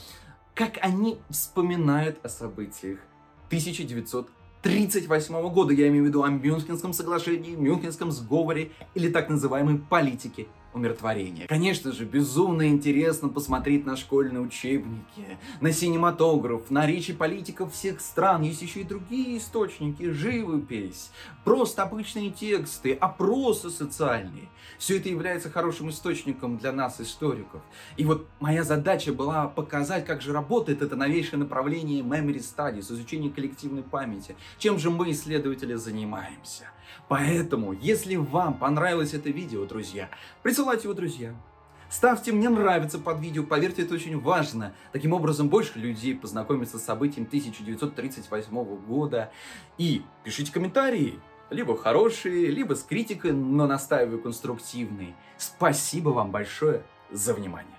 как 0.53 0.77
они 0.81 1.19
вспоминают 1.29 2.19
о 2.23 2.29
событиях 2.29 2.99
1938 3.47 5.49
года. 5.49 5.73
Я 5.73 5.87
имею 5.87 6.03
в 6.03 6.07
виду 6.07 6.23
о 6.23 6.29
Мюнхенском 6.29 6.93
соглашении, 6.93 7.55
Мюнхенском 7.55 8.11
сговоре 8.11 8.71
или 8.93 9.09
так 9.09 9.29
называемой 9.29 9.77
политике 9.77 10.47
умиротворения. 10.73 11.47
Конечно 11.47 11.91
же, 11.91 12.05
безумно 12.05 12.67
интересно 12.67 13.29
посмотреть 13.29 13.85
на 13.85 13.95
школьные 13.95 14.41
учебники, 14.41 15.37
на 15.61 15.71
синематограф, 15.71 16.69
на 16.69 16.85
речи 16.85 17.13
политиков 17.13 17.73
всех 17.73 18.01
стран. 18.01 18.43
Есть 18.43 18.61
еще 18.61 18.81
и 18.81 18.83
другие 18.83 19.37
источники, 19.37 20.11
живопись, 20.11 21.11
просто 21.43 21.83
обычные 21.83 22.31
тексты, 22.31 22.93
опросы 22.93 23.69
социальные. 23.69 24.49
Все 24.77 24.97
это 24.97 25.09
является 25.09 25.49
хорошим 25.49 25.89
источником 25.89 26.57
для 26.57 26.71
нас, 26.71 27.01
историков. 27.01 27.61
И 27.97 28.05
вот 28.05 28.27
моя 28.39 28.63
задача 28.63 29.11
была 29.11 29.47
показать, 29.47 30.05
как 30.05 30.21
же 30.21 30.31
работает 30.31 30.81
это 30.81 30.95
новейшее 30.95 31.39
направление 31.39 32.01
Memory 32.01 32.39
Studies, 32.39 32.91
изучение 32.91 33.31
коллективной 33.31 33.83
памяти. 33.83 34.35
Чем 34.57 34.77
же 34.77 34.89
мы, 34.89 35.11
исследователи, 35.11 35.73
занимаемся. 35.73 36.69
Поэтому, 37.07 37.73
если 37.73 38.15
вам 38.15 38.53
понравилось 38.53 39.13
это 39.13 39.29
видео, 39.29 39.65
друзья, 39.65 40.09
присылайте 40.43 40.58
его 40.83 40.93
друзьям. 40.93 41.41
Ставьте 41.89 42.31
«Мне 42.31 42.49
нравится» 42.49 42.99
под 42.99 43.19
видео, 43.19 43.43
поверьте, 43.43 43.81
это 43.81 43.95
очень 43.95 44.19
важно. 44.19 44.73
Таким 44.91 45.13
образом, 45.13 45.49
больше 45.49 45.79
людей 45.79 46.15
познакомятся 46.15 46.77
с 46.77 46.83
событием 46.83 47.25
1938 47.25 48.75
года. 48.85 49.31
И 49.79 50.03
пишите 50.23 50.51
комментарии, 50.51 51.19
либо 51.49 51.75
хорошие, 51.75 52.47
либо 52.51 52.75
с 52.75 52.83
критикой, 52.83 53.31
но 53.31 53.65
настаиваю 53.65 54.21
конструктивные. 54.21 55.15
Спасибо 55.37 56.09
вам 56.09 56.29
большое 56.29 56.83
за 57.09 57.33
внимание. 57.33 57.78